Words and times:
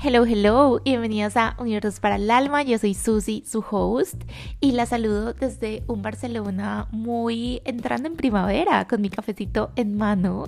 Hello, 0.00 0.24
hello, 0.24 0.80
bienvenidos 0.84 1.36
a 1.36 1.56
Universos 1.58 1.98
para 1.98 2.14
el 2.14 2.30
Alma. 2.30 2.62
Yo 2.62 2.78
soy 2.78 2.94
Susi, 2.94 3.42
su 3.44 3.64
host, 3.68 4.22
y 4.60 4.70
la 4.70 4.86
saludo 4.86 5.32
desde 5.32 5.82
un 5.88 6.02
Barcelona 6.02 6.86
muy 6.92 7.60
entrando 7.64 8.06
en 8.06 8.14
primavera 8.14 8.86
con 8.86 9.00
mi 9.00 9.10
cafecito 9.10 9.72
en 9.74 9.96
mano. 9.96 10.44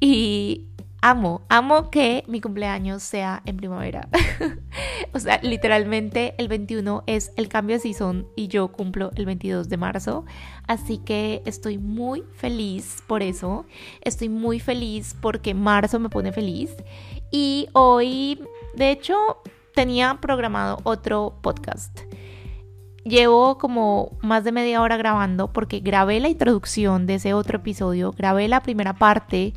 Y 0.00 0.66
amo, 1.00 1.42
amo 1.48 1.90
que 1.90 2.24
mi 2.26 2.40
cumpleaños 2.40 3.04
sea 3.04 3.40
en 3.46 3.56
primavera. 3.56 4.08
o 5.12 5.20
sea, 5.20 5.38
literalmente 5.44 6.34
el 6.38 6.48
21 6.48 7.04
es 7.06 7.32
el 7.36 7.48
cambio 7.48 7.76
de 7.76 7.80
season 7.82 8.26
y 8.34 8.48
yo 8.48 8.72
cumplo 8.72 9.12
el 9.14 9.26
22 9.26 9.68
de 9.68 9.76
marzo. 9.76 10.24
Así 10.66 10.98
que 10.98 11.42
estoy 11.46 11.78
muy 11.78 12.24
feliz 12.34 12.96
por 13.06 13.22
eso. 13.22 13.64
Estoy 14.00 14.28
muy 14.28 14.58
feliz 14.58 15.14
porque 15.20 15.54
marzo 15.54 16.00
me 16.00 16.08
pone 16.08 16.32
feliz. 16.32 16.74
Y 17.30 17.68
hoy, 17.74 18.40
de 18.78 18.92
hecho, 18.92 19.42
tenía 19.74 20.18
programado 20.20 20.78
otro 20.84 21.34
podcast. 21.42 22.00
Llevo 23.04 23.58
como 23.58 24.12
más 24.22 24.44
de 24.44 24.52
media 24.52 24.80
hora 24.80 24.96
grabando 24.96 25.52
porque 25.52 25.80
grabé 25.80 26.20
la 26.20 26.28
introducción 26.28 27.06
de 27.06 27.14
ese 27.14 27.34
otro 27.34 27.58
episodio, 27.58 28.12
grabé 28.12 28.48
la 28.48 28.60
primera 28.60 28.94
parte 28.94 29.54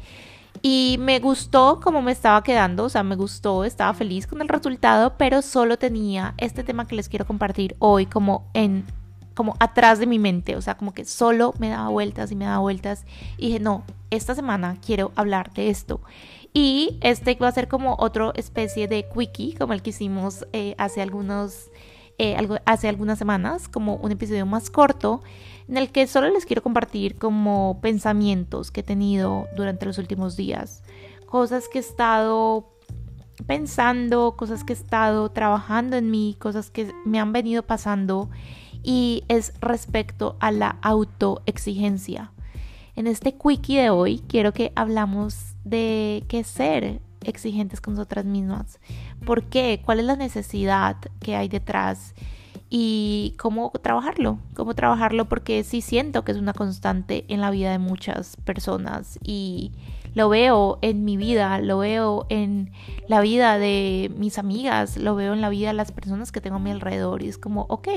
y 0.63 0.97
me 0.99 1.19
gustó 1.19 1.79
cómo 1.83 2.01
me 2.01 2.11
estaba 2.11 2.43
quedando, 2.43 2.85
o 2.85 2.89
sea, 2.89 3.03
me 3.03 3.15
gustó, 3.15 3.63
estaba 3.63 3.93
feliz 3.93 4.25
con 4.25 4.41
el 4.41 4.47
resultado, 4.47 5.15
pero 5.17 5.41
solo 5.41 5.77
tenía 5.77 6.33
este 6.37 6.63
tema 6.63 6.87
que 6.87 6.95
les 6.95 7.09
quiero 7.09 7.25
compartir 7.25 7.75
hoy 7.79 8.05
como 8.05 8.49
en 8.53 8.85
como 9.33 9.55
atrás 9.59 9.97
de 9.97 10.07
mi 10.07 10.19
mente, 10.19 10.55
o 10.55 10.61
sea, 10.61 10.75
como 10.75 10.93
que 10.93 11.05
solo 11.05 11.53
me 11.57 11.69
daba 11.69 11.89
vueltas 11.89 12.31
y 12.31 12.35
me 12.35 12.45
daba 12.45 12.59
vueltas 12.59 13.05
y 13.37 13.47
dije, 13.47 13.59
"No, 13.59 13.83
esta 14.09 14.35
semana 14.35 14.77
quiero 14.85 15.11
hablar 15.15 15.53
de 15.53 15.69
esto." 15.69 16.01
Y 16.53 16.97
este 17.01 17.35
va 17.35 17.47
a 17.47 17.51
ser 17.51 17.67
como 17.67 17.95
otra 17.99 18.31
especie 18.35 18.87
de 18.87 19.07
quickie, 19.07 19.55
como 19.55 19.73
el 19.73 19.81
que 19.81 19.91
hicimos 19.91 20.45
eh, 20.51 20.75
hace, 20.77 21.01
algunos, 21.01 21.71
eh, 22.17 22.35
hace 22.65 22.89
algunas 22.89 23.17
semanas, 23.17 23.69
como 23.69 23.95
un 23.95 24.11
episodio 24.11 24.45
más 24.45 24.69
corto, 24.69 25.21
en 25.69 25.77
el 25.77 25.91
que 25.91 26.07
solo 26.07 26.29
les 26.29 26.45
quiero 26.45 26.61
compartir 26.61 27.17
como 27.17 27.79
pensamientos 27.81 28.71
que 28.71 28.81
he 28.81 28.83
tenido 28.83 29.47
durante 29.55 29.85
los 29.85 29.97
últimos 29.97 30.35
días, 30.35 30.83
cosas 31.25 31.69
que 31.69 31.79
he 31.79 31.81
estado 31.81 32.67
pensando, 33.47 34.35
cosas 34.35 34.65
que 34.65 34.73
he 34.73 34.75
estado 34.75 35.29
trabajando 35.29 35.95
en 35.95 36.11
mí, 36.11 36.35
cosas 36.37 36.69
que 36.69 36.91
me 37.05 37.19
han 37.19 37.31
venido 37.31 37.63
pasando 37.63 38.29
y 38.83 39.23
es 39.29 39.53
respecto 39.61 40.35
a 40.39 40.51
la 40.51 40.77
autoexigencia. 40.81 42.31
En 43.01 43.07
este 43.07 43.33
quickie 43.33 43.79
de 43.79 43.89
hoy 43.89 44.21
quiero 44.27 44.53
que 44.53 44.71
hablamos 44.75 45.55
de 45.63 46.23
qué 46.27 46.43
ser 46.43 47.01
exigentes 47.23 47.81
con 47.81 47.95
nosotras 47.95 48.25
mismas. 48.25 48.79
¿Por 49.25 49.45
qué? 49.45 49.81
¿Cuál 49.83 50.01
es 50.01 50.05
la 50.05 50.15
necesidad 50.15 50.97
que 51.19 51.35
hay 51.35 51.47
detrás? 51.47 52.13
Y 52.69 53.33
cómo 53.39 53.71
trabajarlo, 53.81 54.37
cómo 54.53 54.75
trabajarlo 54.75 55.27
porque 55.27 55.63
sí 55.63 55.81
siento 55.81 56.23
que 56.23 56.31
es 56.31 56.37
una 56.37 56.53
constante 56.53 57.25
en 57.27 57.41
la 57.41 57.49
vida 57.49 57.71
de 57.71 57.79
muchas 57.79 58.37
personas 58.45 59.17
y 59.23 59.71
lo 60.13 60.29
veo 60.29 60.77
en 60.83 61.03
mi 61.03 61.17
vida, 61.17 61.57
lo 61.57 61.79
veo 61.79 62.27
en 62.29 62.71
la 63.07 63.19
vida 63.19 63.57
de 63.57 64.11
mis 64.15 64.37
amigas, 64.37 64.97
lo 64.97 65.15
veo 65.15 65.33
en 65.33 65.41
la 65.41 65.49
vida 65.49 65.69
de 65.69 65.73
las 65.73 65.91
personas 65.91 66.31
que 66.31 66.39
tengo 66.39 66.57
a 66.57 66.59
mi 66.59 66.69
alrededor 66.69 67.23
y 67.23 67.29
es 67.29 67.39
como, 67.39 67.65
ok, 67.67 67.87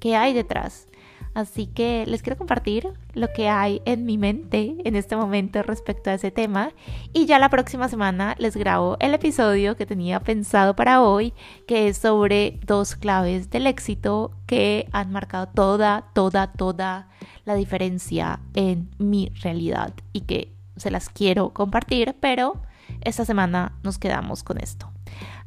¿qué 0.00 0.16
hay 0.16 0.32
detrás? 0.32 0.88
Así 1.34 1.66
que 1.66 2.04
les 2.06 2.22
quiero 2.22 2.38
compartir 2.38 2.92
lo 3.12 3.32
que 3.32 3.48
hay 3.48 3.82
en 3.84 4.06
mi 4.06 4.18
mente 4.18 4.76
en 4.84 4.94
este 4.94 5.16
momento 5.16 5.62
respecto 5.62 6.10
a 6.10 6.14
ese 6.14 6.30
tema. 6.30 6.70
Y 7.12 7.26
ya 7.26 7.40
la 7.40 7.48
próxima 7.48 7.88
semana 7.88 8.36
les 8.38 8.56
grabo 8.56 8.96
el 9.00 9.14
episodio 9.14 9.76
que 9.76 9.84
tenía 9.84 10.20
pensado 10.20 10.76
para 10.76 11.02
hoy, 11.02 11.34
que 11.66 11.88
es 11.88 11.98
sobre 11.98 12.60
dos 12.64 12.94
claves 12.94 13.50
del 13.50 13.66
éxito 13.66 14.30
que 14.46 14.88
han 14.92 15.10
marcado 15.10 15.48
toda, 15.48 16.10
toda, 16.14 16.52
toda 16.52 17.08
la 17.44 17.54
diferencia 17.54 18.40
en 18.54 18.90
mi 18.98 19.30
realidad 19.42 19.92
y 20.12 20.22
que 20.22 20.54
se 20.76 20.90
las 20.90 21.08
quiero 21.08 21.50
compartir, 21.50 22.14
pero 22.20 22.62
esta 23.00 23.24
semana 23.24 23.76
nos 23.82 23.98
quedamos 23.98 24.44
con 24.44 24.58
esto. 24.58 24.90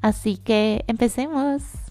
Así 0.02 0.38
que 0.38 0.84
empecemos. 0.88 1.87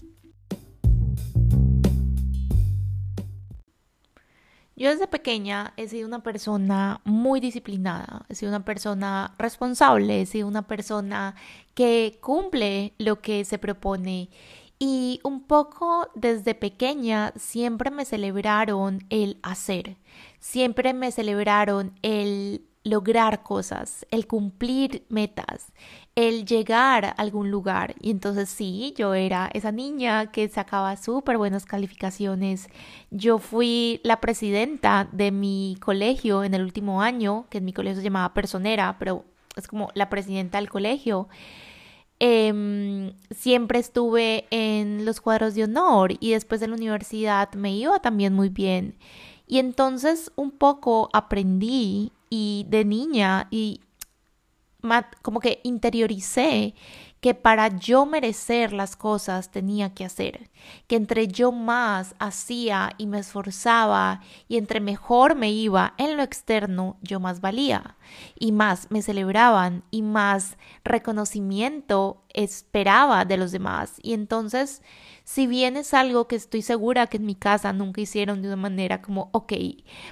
Yo 4.77 4.91
desde 4.91 5.07
pequeña 5.07 5.73
he 5.75 5.87
sido 5.87 6.07
una 6.07 6.21
persona 6.21 7.01
muy 7.03 7.39
disciplinada, 7.39 8.27
he 8.29 8.35
sido 8.35 8.51
una 8.51 8.63
persona 8.63 9.33
responsable, 9.39 10.21
he 10.21 10.25
sido 10.27 10.47
una 10.47 10.67
persona 10.67 11.33
que 11.73 12.19
cumple 12.21 12.93
lo 12.99 13.19
que 13.19 13.43
se 13.43 13.57
propone. 13.57 14.29
Y 14.77 15.19
un 15.23 15.41
poco 15.41 16.09
desde 16.13 16.53
pequeña 16.53 17.33
siempre 17.35 17.89
me 17.89 18.05
celebraron 18.05 19.03
el 19.09 19.39
hacer, 19.41 19.97
siempre 20.39 20.93
me 20.93 21.11
celebraron 21.11 21.93
el 22.03 22.61
lograr 22.83 23.41
cosas, 23.41 24.05
el 24.11 24.27
cumplir 24.27 25.07
metas, 25.09 25.73
el 26.17 26.45
llegar 26.45 27.05
a 27.05 27.09
algún 27.09 27.51
lugar. 27.51 27.93
Y 28.01 28.09
entonces 28.09 28.49
sí, 28.49 28.91
yo 28.97 29.13
era 29.13 29.51
esa 29.53 29.71
niña 29.71 30.31
que 30.31 30.49
sacaba 30.49 30.97
súper 30.97 31.37
buenas 31.37 31.65
calificaciones. 31.67 32.69
Yo 33.11 33.37
fui 33.37 34.01
la 34.03 34.19
presidenta 34.19 35.07
de 35.11 35.31
mi 35.31 35.77
colegio 35.79 36.43
en 36.43 36.55
el 36.55 36.63
último 36.63 37.03
año, 37.03 37.45
que 37.51 37.59
en 37.59 37.65
mi 37.65 37.71
colegio 37.71 37.97
se 37.97 38.03
llamaba 38.03 38.33
personera, 38.33 38.95
pero 38.97 39.25
es 39.55 39.67
como 39.67 39.89
la 39.93 40.09
presidenta 40.09 40.57
del 40.57 40.71
colegio. 40.71 41.27
Em, 42.19 43.13
siempre 43.29 43.77
estuve 43.77 44.47
en 44.49 45.05
los 45.05 45.21
cuadros 45.21 45.53
de 45.53 45.65
honor 45.65 46.13
y 46.19 46.31
después 46.31 46.59
de 46.59 46.67
la 46.67 46.73
universidad 46.73 47.53
me 47.53 47.75
iba 47.75 47.99
también 47.99 48.33
muy 48.33 48.49
bien. 48.49 48.95
Y 49.45 49.59
entonces 49.59 50.31
un 50.35 50.49
poco 50.49 51.09
aprendí 51.13 52.11
y 52.31 52.65
de 52.69 52.85
niña 52.85 53.47
y 53.51 53.81
como 55.21 55.39
que 55.39 55.59
interioricé 55.63 56.73
que 57.19 57.33
para 57.33 57.75
yo 57.75 58.05
merecer 58.05 58.73
las 58.73 58.95
cosas 58.95 59.51
tenía 59.51 59.93
que 59.93 60.05
hacer, 60.05 60.49
que 60.87 60.95
entre 60.95 61.27
yo 61.27 61.51
más 61.51 62.15
hacía 62.19 62.91
y 62.97 63.07
me 63.07 63.19
esforzaba 63.19 64.21
y 64.47 64.57
entre 64.57 64.79
mejor 64.79 65.35
me 65.35 65.51
iba 65.51 65.93
en 65.97 66.15
lo 66.15 66.23
externo, 66.23 66.97
yo 67.01 67.19
más 67.19 67.41
valía 67.41 67.96
y 68.39 68.51
más 68.51 68.87
me 68.89 69.01
celebraban 69.01 69.83
y 69.91 70.01
más 70.01 70.57
reconocimiento 70.83 72.23
esperaba 72.33 73.25
de 73.25 73.37
los 73.37 73.51
demás. 73.51 73.95
Y 74.01 74.13
entonces 74.13 74.81
si 75.27 75.45
bien 75.45 75.75
es 75.75 75.93
algo 75.93 76.25
que 76.29 76.37
estoy 76.37 76.61
segura 76.61 77.07
que 77.07 77.17
en 77.17 77.25
mi 77.25 77.35
casa 77.35 77.73
nunca 77.73 77.99
hicieron 77.99 78.41
de 78.41 78.47
una 78.47 78.55
manera 78.55 79.01
como, 79.01 79.29
ok, 79.33 79.51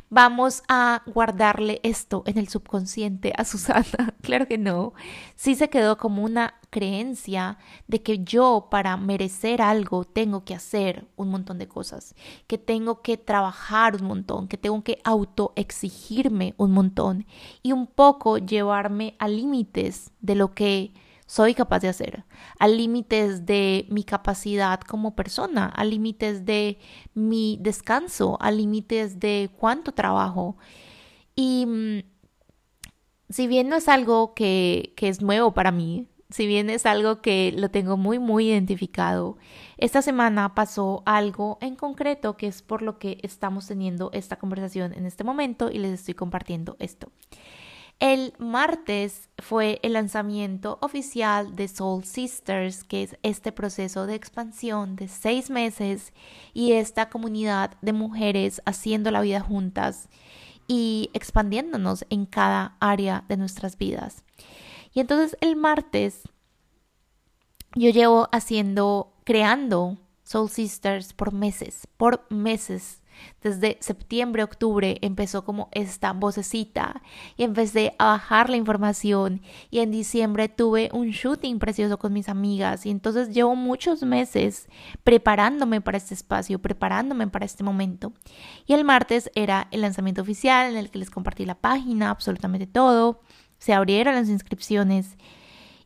vamos 0.09 0.61
a 0.67 1.03
guardarle 1.05 1.79
esto 1.83 2.23
en 2.25 2.37
el 2.37 2.49
subconsciente 2.49 3.31
a 3.37 3.45
Susana, 3.45 4.13
claro 4.21 4.45
que 4.45 4.57
no, 4.57 4.93
sí 5.37 5.55
se 5.55 5.69
quedó 5.69 5.97
como 5.97 6.21
una 6.21 6.55
creencia 6.69 7.57
de 7.87 8.03
que 8.03 8.25
yo 8.25 8.67
para 8.69 8.97
merecer 8.97 9.61
algo 9.61 10.03
tengo 10.03 10.43
que 10.43 10.53
hacer 10.53 11.07
un 11.15 11.29
montón 11.29 11.59
de 11.59 11.69
cosas, 11.69 12.13
que 12.45 12.57
tengo 12.57 13.01
que 13.01 13.15
trabajar 13.15 13.95
un 13.95 14.07
montón, 14.07 14.49
que 14.49 14.57
tengo 14.57 14.83
que 14.83 14.99
autoexigirme 15.05 16.55
un 16.57 16.71
montón 16.73 17.25
y 17.63 17.71
un 17.71 17.84
poco 17.85 18.37
llevarme 18.37 19.15
a 19.19 19.27
límites 19.27 20.11
de 20.21 20.35
lo 20.35 20.53
que 20.53 20.93
soy 21.27 21.55
capaz 21.55 21.79
de 21.79 21.87
hacer, 21.87 22.23
a 22.59 22.67
límites 22.67 23.45
de 23.45 23.87
mi 23.89 24.03
capacidad 24.03 24.79
como 24.81 25.15
persona, 25.15 25.65
a 25.65 25.83
límites 25.83 26.45
de 26.45 26.77
mi 27.13 27.57
descanso, 27.61 28.37
a 28.41 28.51
límites 28.51 29.19
de 29.19 29.49
cuánto 29.57 29.91
trabajo. 29.91 30.57
Y 31.35 31.65
mm, 31.65 31.99
si 33.29 33.47
bien 33.47 33.69
no 33.69 33.75
es 33.75 33.87
algo 33.87 34.35
que, 34.35 34.93
que 34.95 35.09
es 35.09 35.21
nuevo 35.21 35.53
para 35.53 35.71
mí, 35.71 36.07
si 36.29 36.47
bien 36.47 36.69
es 36.69 36.85
algo 36.85 37.21
que 37.21 37.53
lo 37.55 37.69
tengo 37.69 37.97
muy, 37.97 38.19
muy 38.19 38.49
identificado, 38.49 39.37
esta 39.77 40.01
semana 40.01 40.55
pasó 40.55 41.03
algo 41.05 41.57
en 41.61 41.75
concreto 41.75 42.35
que 42.35 42.47
es 42.47 42.61
por 42.61 42.81
lo 42.81 42.97
que 42.97 43.19
estamos 43.21 43.67
teniendo 43.67 44.09
esta 44.11 44.37
conversación 44.37 44.93
en 44.93 45.05
este 45.05 45.23
momento 45.23 45.71
y 45.71 45.79
les 45.79 45.91
estoy 45.91 46.13
compartiendo 46.13 46.75
esto. 46.79 47.11
El 47.99 48.33
martes 48.39 49.29
fue 49.37 49.79
el 49.81 49.93
lanzamiento 49.93 50.77
oficial 50.81 51.55
de 51.55 51.69
Soul 51.69 52.03
Sisters, 52.03 52.83
que 52.83 53.03
es 53.03 53.17
este 53.23 53.53
proceso 53.53 54.05
de 54.05 54.15
expansión 54.15 54.97
de 54.97 55.07
seis 55.07 55.49
meses 55.49 56.11
y 56.53 56.73
esta 56.73 57.09
comunidad 57.09 57.77
de 57.81 57.93
mujeres 57.93 58.61
haciendo 58.65 59.11
la 59.11 59.21
vida 59.21 59.39
juntas 59.39 60.09
y 60.67 61.09
expandiéndonos 61.13 62.05
en 62.09 62.25
cada 62.25 62.75
área 62.81 63.23
de 63.29 63.37
nuestras 63.37 63.77
vidas. 63.77 64.23
Y 64.93 64.99
entonces 64.99 65.37
el 65.39 65.55
martes 65.55 66.23
yo 67.75 67.91
llevo 67.91 68.27
haciendo, 68.33 69.13
creando 69.23 69.97
Soul 70.23 70.49
Sisters 70.49 71.13
por 71.13 71.33
meses, 71.33 71.87
por 71.95 72.25
meses 72.29 73.01
Desde 73.41 73.77
septiembre, 73.81 74.43
octubre 74.43 74.97
empezó 75.01 75.45
como 75.45 75.69
esta 75.71 76.13
vocecita 76.13 77.01
y 77.37 77.43
empecé 77.43 77.95
a 77.99 78.05
bajar 78.05 78.49
la 78.49 78.57
información. 78.57 79.41
Y 79.69 79.79
en 79.79 79.91
diciembre 79.91 80.49
tuve 80.49 80.89
un 80.93 81.09
shooting 81.09 81.59
precioso 81.59 81.97
con 81.97 82.13
mis 82.13 82.29
amigas 82.29 82.85
y 82.85 82.89
entonces 82.89 83.29
llevo 83.29 83.55
muchos 83.55 84.03
meses 84.03 84.67
preparándome 85.03 85.81
para 85.81 85.97
este 85.97 86.13
espacio, 86.13 86.59
preparándome 86.59 87.27
para 87.27 87.45
este 87.45 87.63
momento. 87.63 88.13
Y 88.65 88.73
el 88.73 88.83
martes 88.83 89.29
era 89.35 89.67
el 89.71 89.81
lanzamiento 89.81 90.21
oficial 90.21 90.71
en 90.71 90.77
el 90.77 90.89
que 90.89 90.99
les 90.99 91.09
compartí 91.09 91.45
la 91.45 91.55
página, 91.55 92.09
absolutamente 92.09 92.67
todo, 92.67 93.21
se 93.57 93.73
abrieron 93.73 94.15
las 94.15 94.29
inscripciones. 94.29 95.17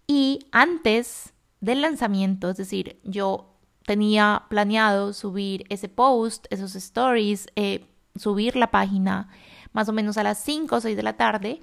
Y 0.08 0.48
antes 0.52 1.34
del 1.62 1.82
lanzamiento, 1.82 2.50
es 2.50 2.58
decir, 2.58 3.00
yo 3.04 3.59
tenía 3.89 4.44
planeado 4.50 5.13
subir 5.13 5.65
ese 5.69 5.89
post, 5.89 6.45
esos 6.51 6.75
stories, 6.75 7.47
eh, 7.56 7.88
subir 8.15 8.56
la 8.56 8.69
página 8.69 9.30
más 9.74 9.89
o 9.89 9.94
menos 9.94 10.15
a 10.19 10.21
las 10.21 10.38
5 10.44 10.75
o 10.75 10.80
6 10.80 10.95
de 10.95 11.01
la 11.01 11.18
tarde, 11.18 11.59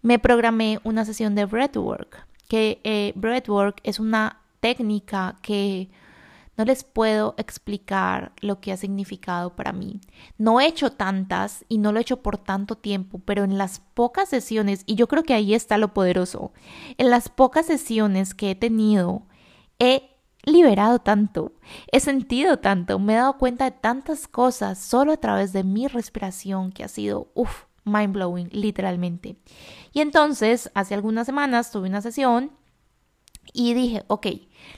me 0.00 0.20
programé 0.20 0.78
una 0.84 1.04
sesión 1.04 1.34
de 1.34 1.46
breathwork, 1.46 2.28
que 2.46 2.80
eh, 2.84 3.12
breathwork 3.16 3.80
es 3.82 3.98
una 3.98 4.38
técnica 4.60 5.34
que 5.42 5.90
no 6.56 6.64
les 6.64 6.84
puedo 6.84 7.34
explicar 7.38 8.30
lo 8.40 8.60
que 8.60 8.70
ha 8.70 8.76
significado 8.76 9.56
para 9.56 9.72
mí. 9.72 10.00
No 10.38 10.60
he 10.60 10.68
hecho 10.68 10.92
tantas 10.92 11.64
y 11.68 11.78
no 11.78 11.90
lo 11.90 11.98
he 11.98 12.02
hecho 12.02 12.22
por 12.22 12.38
tanto 12.38 12.76
tiempo, 12.76 13.20
pero 13.24 13.42
en 13.42 13.58
las 13.58 13.80
pocas 13.94 14.28
sesiones, 14.28 14.84
y 14.86 14.94
yo 14.94 15.08
creo 15.08 15.24
que 15.24 15.34
ahí 15.34 15.54
está 15.54 15.76
lo 15.76 15.92
poderoso, 15.92 16.52
en 16.98 17.10
las 17.10 17.28
pocas 17.28 17.66
sesiones 17.66 18.32
que 18.32 18.52
he 18.52 18.54
tenido, 18.54 19.22
he 19.80 20.13
liberado 20.44 20.98
tanto, 20.98 21.52
he 21.90 22.00
sentido 22.00 22.58
tanto, 22.58 22.98
me 22.98 23.14
he 23.14 23.16
dado 23.16 23.38
cuenta 23.38 23.64
de 23.64 23.70
tantas 23.72 24.28
cosas 24.28 24.78
solo 24.78 25.12
a 25.12 25.16
través 25.16 25.52
de 25.52 25.64
mi 25.64 25.88
respiración 25.88 26.72
que 26.72 26.84
ha 26.84 26.88
sido, 26.88 27.28
uff, 27.34 27.64
mind 27.84 28.12
blowing, 28.12 28.48
literalmente. 28.52 29.36
Y 29.92 30.00
entonces, 30.00 30.70
hace 30.74 30.94
algunas 30.94 31.26
semanas 31.26 31.70
tuve 31.70 31.88
una 31.88 32.00
sesión 32.00 32.50
y 33.52 33.74
dije, 33.74 34.04
ok, 34.08 34.26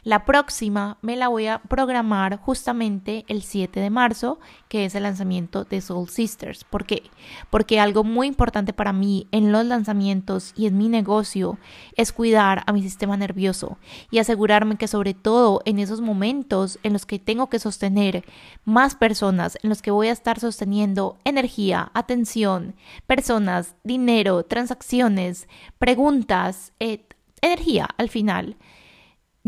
la 0.02 0.24
próxima 0.24 0.98
me 1.02 1.16
la 1.16 1.28
voy 1.28 1.46
a 1.46 1.58
programar 1.58 2.38
justamente 2.38 3.24
el 3.28 3.42
7 3.42 3.80
de 3.80 3.90
marzo, 3.90 4.38
que 4.68 4.84
es 4.84 4.94
el 4.94 5.04
lanzamiento 5.04 5.64
de 5.64 5.80
Soul 5.80 6.08
Sisters. 6.08 6.64
¿Por 6.64 6.86
qué? 6.86 7.02
Porque 7.50 7.80
algo 7.80 8.04
muy 8.04 8.26
importante 8.26 8.72
para 8.72 8.92
mí 8.92 9.26
en 9.32 9.52
los 9.52 9.64
lanzamientos 9.64 10.52
y 10.56 10.66
en 10.66 10.78
mi 10.78 10.88
negocio 10.88 11.58
es 11.96 12.12
cuidar 12.12 12.62
a 12.66 12.72
mi 12.72 12.82
sistema 12.82 13.16
nervioso 13.16 13.78
y 14.10 14.18
asegurarme 14.18 14.76
que 14.76 14.88
sobre 14.88 15.14
todo 15.14 15.62
en 15.64 15.78
esos 15.78 16.00
momentos 16.00 16.78
en 16.82 16.92
los 16.92 17.06
que 17.06 17.18
tengo 17.18 17.48
que 17.48 17.58
sostener 17.58 18.24
más 18.64 18.94
personas, 18.94 19.58
en 19.62 19.70
los 19.70 19.82
que 19.82 19.90
voy 19.90 20.08
a 20.08 20.12
estar 20.12 20.40
sosteniendo 20.40 21.18
energía, 21.24 21.90
atención, 21.94 22.74
personas, 23.06 23.76
dinero, 23.84 24.44
transacciones, 24.44 25.48
preguntas, 25.78 26.72
eh, 26.80 27.06
energía 27.40 27.88
al 27.96 28.08
final 28.08 28.56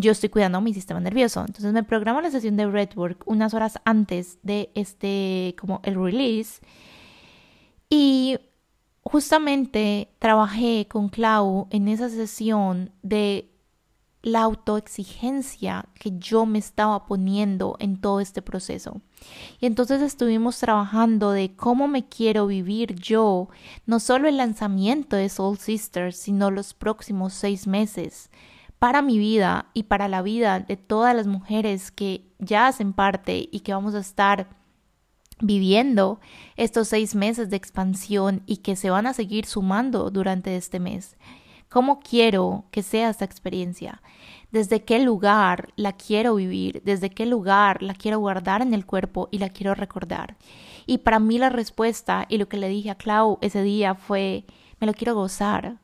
yo 0.01 0.13
estoy 0.13 0.29
cuidando 0.29 0.61
mi 0.61 0.73
sistema 0.73 1.01
nervioso. 1.01 1.41
Entonces 1.41 1.73
me 1.73 1.83
programo 1.83 2.21
la 2.21 2.31
sesión 2.31 2.57
de 2.57 2.67
breathwork 2.67 3.25
unas 3.27 3.53
horas 3.53 3.81
antes 3.85 4.39
de 4.45 4.71
este, 4.77 5.57
como 5.61 5.81
el 5.83 5.97
release. 5.97 6.61
Y 7.91 8.39
justamente 9.03 10.15
trabajé 10.21 10.87
con 10.89 11.09
Clau 11.09 11.67
en 11.71 11.89
esa 11.89 12.09
sesión 12.09 12.93
de 13.03 13.51
la 14.23 14.43
autoexigencia 14.43 15.87
que 15.95 16.19
yo 16.19 16.45
me 16.45 16.59
estaba 16.59 17.07
poniendo 17.07 17.77
en 17.79 18.01
todo 18.01 18.21
este 18.21 18.43
proceso. 18.43 19.01
Y 19.61 19.67
entonces 19.67 20.03
estuvimos 20.03 20.59
trabajando 20.59 21.31
de 21.31 21.55
cómo 21.55 21.89
me 21.89 22.09
quiero 22.09 22.47
vivir 22.47 22.95
yo, 22.97 23.49
no 23.87 24.01
solo 24.01 24.29
el 24.29 24.37
lanzamiento 24.37 25.17
de 25.17 25.29
Soul 25.29 25.59
Sisters, 25.59 26.17
sino 26.17 26.51
los 26.51 26.75
próximos 26.75 27.33
seis 27.33 27.67
meses 27.67 28.31
para 28.79 29.03
mi 29.03 29.19
vida 29.19 29.67
y 29.75 29.85
para 29.85 30.09
la 30.09 30.23
vida 30.23 30.61
de 30.61 30.77
todas 30.77 31.15
las 31.15 31.27
mujeres 31.27 31.91
que 31.91 32.33
ya 32.39 32.69
hacen 32.69 32.93
parte 32.93 33.49
y 33.51 33.61
que 33.61 33.73
vamos 33.73 33.95
a 33.95 34.01
estar 34.01 34.49
viviendo 35.41 36.21
estos 36.57 36.89
seis 36.89 37.15
meses 37.15 37.51
de 37.51 37.57
expansión 37.57 38.43
y 38.47 38.59
que 38.59 38.77
se 38.77 38.91
van 38.91 39.07
a 39.07 39.15
seguir 39.15 39.47
sumando 39.47 40.11
durante 40.11 40.57
este 40.57 40.81
mes. 40.81 41.17
¿Cómo 41.69 42.01
quiero 42.01 42.65
que 42.71 42.83
sea 42.83 43.11
esta 43.11 43.25
experiencia? 43.25 44.01
¿Desde 44.51 44.85
qué 44.85 45.01
lugar 45.01 45.69
la 45.77 45.93
quiero 45.93 46.37
vivir? 46.37 46.83
¿Desde 46.85 47.11
qué 47.11 47.27
lugar 47.27 47.83
la 47.83 47.95
quiero 47.95 48.19
guardar 48.19 48.63
en 48.63 48.73
el 48.73 48.87
cuerpo 48.87 49.29
y 49.31 49.39
la 49.39 49.51
quiero 49.51 49.75
recordar? 49.75 50.37
Y 50.87 50.99
para 50.99 51.19
mí 51.19 51.39
la 51.39 51.51
respuesta 51.51 52.25
y 52.31 52.39
lo 52.39 52.49
que 52.49 52.57
le 52.57 52.69
dije 52.69 52.91
a 52.91 52.95
Clau 52.95 53.39
ese 53.43 53.63
día 53.63 53.95
fue, 53.95 54.47
me 54.81 54.87
lo 54.87 54.95
quiero 54.95 55.15
gozar, 55.15 55.77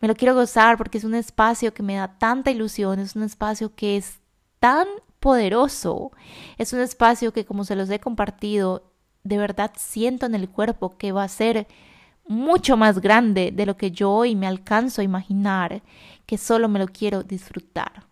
me 0.00 0.08
lo 0.08 0.14
quiero 0.14 0.34
gozar 0.34 0.78
porque 0.78 0.96
es 0.96 1.04
un 1.04 1.14
espacio 1.14 1.74
que 1.74 1.82
me 1.82 1.96
da 1.96 2.18
tanta 2.18 2.50
ilusión, 2.50 2.98
es 2.98 3.14
un 3.14 3.22
espacio 3.22 3.74
que 3.74 3.98
es 3.98 4.20
tan 4.58 4.86
poderoso, 5.20 6.12
es 6.56 6.72
un 6.72 6.80
espacio 6.80 7.34
que 7.34 7.44
como 7.44 7.64
se 7.64 7.76
los 7.76 7.90
he 7.90 8.00
compartido, 8.00 8.90
de 9.22 9.36
verdad 9.36 9.72
siento 9.76 10.24
en 10.24 10.34
el 10.34 10.48
cuerpo 10.48 10.96
que 10.96 11.12
va 11.12 11.24
a 11.24 11.28
ser 11.28 11.66
mucho 12.26 12.76
más 12.76 13.00
grande 13.00 13.50
de 13.52 13.66
lo 13.66 13.76
que 13.76 13.90
yo 13.90 14.10
hoy 14.10 14.34
me 14.34 14.46
alcanzo 14.46 15.00
a 15.00 15.04
imaginar, 15.04 15.82
que 16.26 16.38
solo 16.38 16.68
me 16.68 16.78
lo 16.78 16.86
quiero 16.86 17.22
disfrutar 17.22 18.06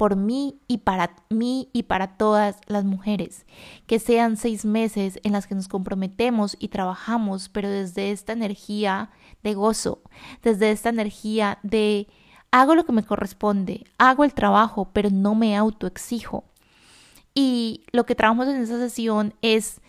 por 0.00 0.16
mí 0.16 0.58
y 0.66 0.78
para 0.78 1.14
mí 1.28 1.68
y 1.74 1.82
para 1.82 2.16
todas 2.16 2.56
las 2.66 2.86
mujeres. 2.86 3.44
Que 3.86 3.98
sean 3.98 4.38
seis 4.38 4.64
meses 4.64 5.20
en 5.24 5.32
las 5.32 5.46
que 5.46 5.54
nos 5.54 5.68
comprometemos 5.68 6.56
y 6.58 6.68
trabajamos, 6.68 7.50
pero 7.50 7.68
desde 7.68 8.10
esta 8.10 8.32
energía 8.32 9.10
de 9.42 9.52
gozo, 9.52 10.00
desde 10.42 10.70
esta 10.70 10.88
energía 10.88 11.58
de 11.62 12.08
hago 12.50 12.74
lo 12.74 12.86
que 12.86 12.92
me 12.92 13.04
corresponde, 13.04 13.84
hago 13.98 14.24
el 14.24 14.32
trabajo, 14.32 14.88
pero 14.94 15.10
no 15.10 15.34
me 15.34 15.54
autoexijo. 15.54 16.44
Y 17.34 17.84
lo 17.92 18.06
que 18.06 18.14
trabajamos 18.14 18.48
en 18.48 18.62
esa 18.62 18.78
sesión 18.78 19.34
es 19.42 19.82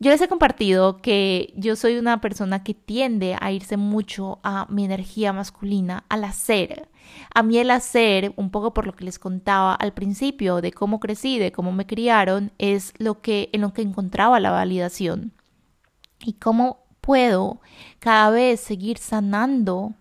yo 0.00 0.10
les 0.10 0.20
he 0.22 0.28
compartido 0.28 0.96
que 0.96 1.52
yo 1.56 1.76
soy 1.76 1.98
una 1.98 2.22
persona 2.22 2.64
que 2.64 2.72
tiende 2.72 3.36
a 3.38 3.52
irse 3.52 3.76
mucho 3.76 4.40
a 4.42 4.66
mi 4.70 4.86
energía 4.86 5.34
masculina, 5.34 6.04
al 6.08 6.24
hacer. 6.24 6.88
A 7.34 7.42
mí 7.42 7.58
el 7.58 7.70
hacer, 7.70 8.32
un 8.36 8.50
poco 8.50 8.72
por 8.72 8.86
lo 8.86 8.94
que 8.94 9.04
les 9.04 9.18
contaba 9.18 9.74
al 9.74 9.92
principio 9.92 10.62
de 10.62 10.72
cómo 10.72 11.00
crecí, 11.00 11.38
de 11.38 11.52
cómo 11.52 11.70
me 11.70 11.86
criaron, 11.86 12.50
es 12.56 12.94
lo 12.96 13.20
que 13.20 13.50
en 13.52 13.60
lo 13.60 13.74
que 13.74 13.82
encontraba 13.82 14.40
la 14.40 14.50
validación. 14.50 15.32
Y 16.24 16.34
cómo 16.34 16.86
puedo 17.02 17.60
cada 17.98 18.30
vez 18.30 18.60
seguir 18.60 18.96
sanando 18.96 19.94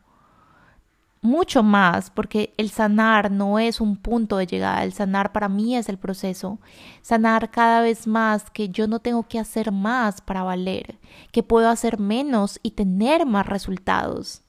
mucho 1.21 1.63
más, 1.63 2.09
porque 2.09 2.53
el 2.57 2.69
sanar 2.69 3.31
no 3.31 3.59
es 3.59 3.81
un 3.81 3.97
punto 3.97 4.37
de 4.37 4.47
llegada, 4.47 4.83
el 4.83 4.93
sanar 4.93 5.31
para 5.31 5.49
mí 5.49 5.75
es 5.75 5.89
el 5.89 5.97
proceso, 5.97 6.59
sanar 7.01 7.51
cada 7.51 7.81
vez 7.81 8.07
más 8.07 8.49
que 8.49 8.69
yo 8.69 8.87
no 8.87 8.99
tengo 8.99 9.27
que 9.27 9.39
hacer 9.39 9.71
más 9.71 10.21
para 10.21 10.43
valer, 10.43 10.97
que 11.31 11.43
puedo 11.43 11.69
hacer 11.69 11.99
menos 11.99 12.59
y 12.63 12.71
tener 12.71 13.25
más 13.25 13.45
resultados. 13.45 14.43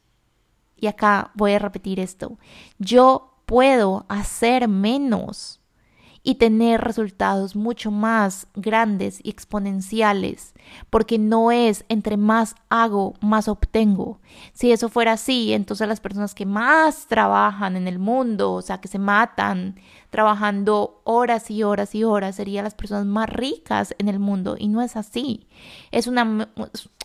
Y 0.76 0.86
acá 0.86 1.30
voy 1.34 1.52
a 1.52 1.58
repetir 1.58 2.00
esto, 2.00 2.38
yo 2.78 3.42
puedo 3.46 4.06
hacer 4.08 4.68
menos 4.68 5.59
y 6.22 6.34
tener 6.34 6.82
resultados 6.82 7.56
mucho 7.56 7.90
más 7.90 8.46
grandes 8.54 9.20
y 9.22 9.30
exponenciales, 9.30 10.54
porque 10.90 11.18
no 11.18 11.50
es 11.50 11.84
entre 11.88 12.16
más 12.16 12.56
hago, 12.68 13.14
más 13.20 13.48
obtengo. 13.48 14.20
Si 14.52 14.70
eso 14.70 14.88
fuera 14.90 15.12
así, 15.12 15.54
entonces 15.54 15.88
las 15.88 16.00
personas 16.00 16.34
que 16.34 16.44
más 16.44 17.06
trabajan 17.06 17.76
en 17.76 17.88
el 17.88 17.98
mundo, 17.98 18.52
o 18.52 18.62
sea, 18.62 18.80
que 18.80 18.88
se 18.88 18.98
matan 18.98 19.80
trabajando 20.10 21.00
horas 21.04 21.50
y 21.50 21.62
horas 21.62 21.94
y 21.94 22.04
horas, 22.04 22.36
serían 22.36 22.64
las 22.64 22.74
personas 22.74 23.06
más 23.06 23.28
ricas 23.28 23.94
en 23.98 24.08
el 24.08 24.18
mundo, 24.18 24.56
y 24.58 24.68
no 24.68 24.82
es 24.82 24.96
así. 24.96 25.46
Es 25.90 26.06
una, 26.06 26.50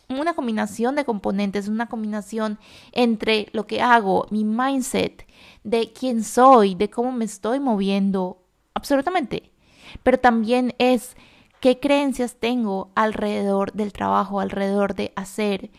una 0.09 0.33
combinación 0.33 0.95
de 0.95 1.05
componentes, 1.05 1.69
una 1.69 1.87
combinación 1.87 2.59
entre 2.91 3.47
lo 3.53 3.65
que 3.65 3.81
hago, 3.81 4.27
mi 4.29 4.43
mindset, 4.43 5.25
de 5.63 5.93
quién 5.93 6.23
soy, 6.23 6.75
de 6.75 6.89
cómo 6.89 7.11
me 7.13 7.25
estoy 7.25 7.59
moviendo 7.59 8.44
absolutamente. 8.75 9.51
Pero 10.03 10.19
también 10.19 10.75
es 10.77 11.17
qué 11.59 11.79
creencias 11.79 12.35
tengo 12.35 12.91
alrededor 12.93 13.73
del 13.73 13.91
trabajo, 13.91 14.39
alrededor 14.39 14.93
de 14.93 15.11
hacer 15.15 15.71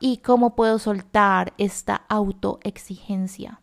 y 0.00 0.18
cómo 0.18 0.56
puedo 0.56 0.78
soltar 0.78 1.52
esta 1.58 1.96
autoexigencia. 2.08 3.60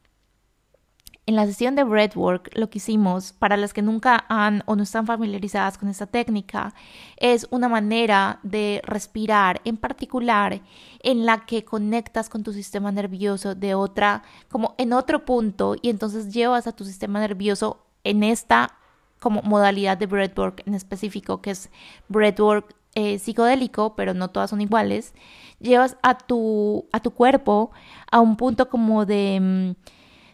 En 1.27 1.35
la 1.35 1.45
sesión 1.45 1.75
de 1.75 1.83
breathwork 1.83 2.49
lo 2.57 2.69
que 2.69 2.79
hicimos, 2.79 3.31
para 3.31 3.55
las 3.55 3.73
que 3.73 3.81
nunca 3.81 4.25
han 4.27 4.63
o 4.65 4.75
no 4.75 4.83
están 4.83 5.05
familiarizadas 5.05 5.77
con 5.77 5.87
esta 5.87 6.07
técnica, 6.07 6.73
es 7.17 7.47
una 7.51 7.69
manera 7.69 8.39
de 8.43 8.81
respirar 8.83 9.61
en 9.63 9.77
particular 9.77 10.61
en 11.03 11.25
la 11.25 11.45
que 11.45 11.63
conectas 11.63 12.27
con 12.27 12.43
tu 12.43 12.53
sistema 12.53 12.91
nervioso 12.91 13.55
de 13.55 13.75
otra, 13.75 14.23
como 14.49 14.75
en 14.77 14.93
otro 14.93 15.23
punto 15.23 15.75
y 15.81 15.89
entonces 15.89 16.33
llevas 16.33 16.65
a 16.65 16.75
tu 16.75 16.85
sistema 16.85 17.19
nervioso 17.19 17.85
en 18.03 18.23
esta 18.23 18.80
como 19.21 19.43
modalidad 19.43 19.97
de 19.97 20.07
breathwork 20.07 20.63
en 20.65 20.73
específico, 20.73 21.41
que 21.41 21.51
es 21.51 21.69
breathwork 22.09 22.75
eh, 22.95 23.19
psicodélico, 23.19 23.95
pero 23.95 24.15
no 24.15 24.29
todas 24.29 24.49
son 24.49 24.61
iguales, 24.61 25.13
llevas 25.59 25.95
a 26.01 26.17
tu, 26.17 26.89
a 26.91 26.99
tu 27.01 27.11
cuerpo 27.11 27.71
a 28.11 28.19
un 28.19 28.35
punto 28.35 28.67
como 28.67 29.05
de, 29.05 29.39
mm, 29.39 29.71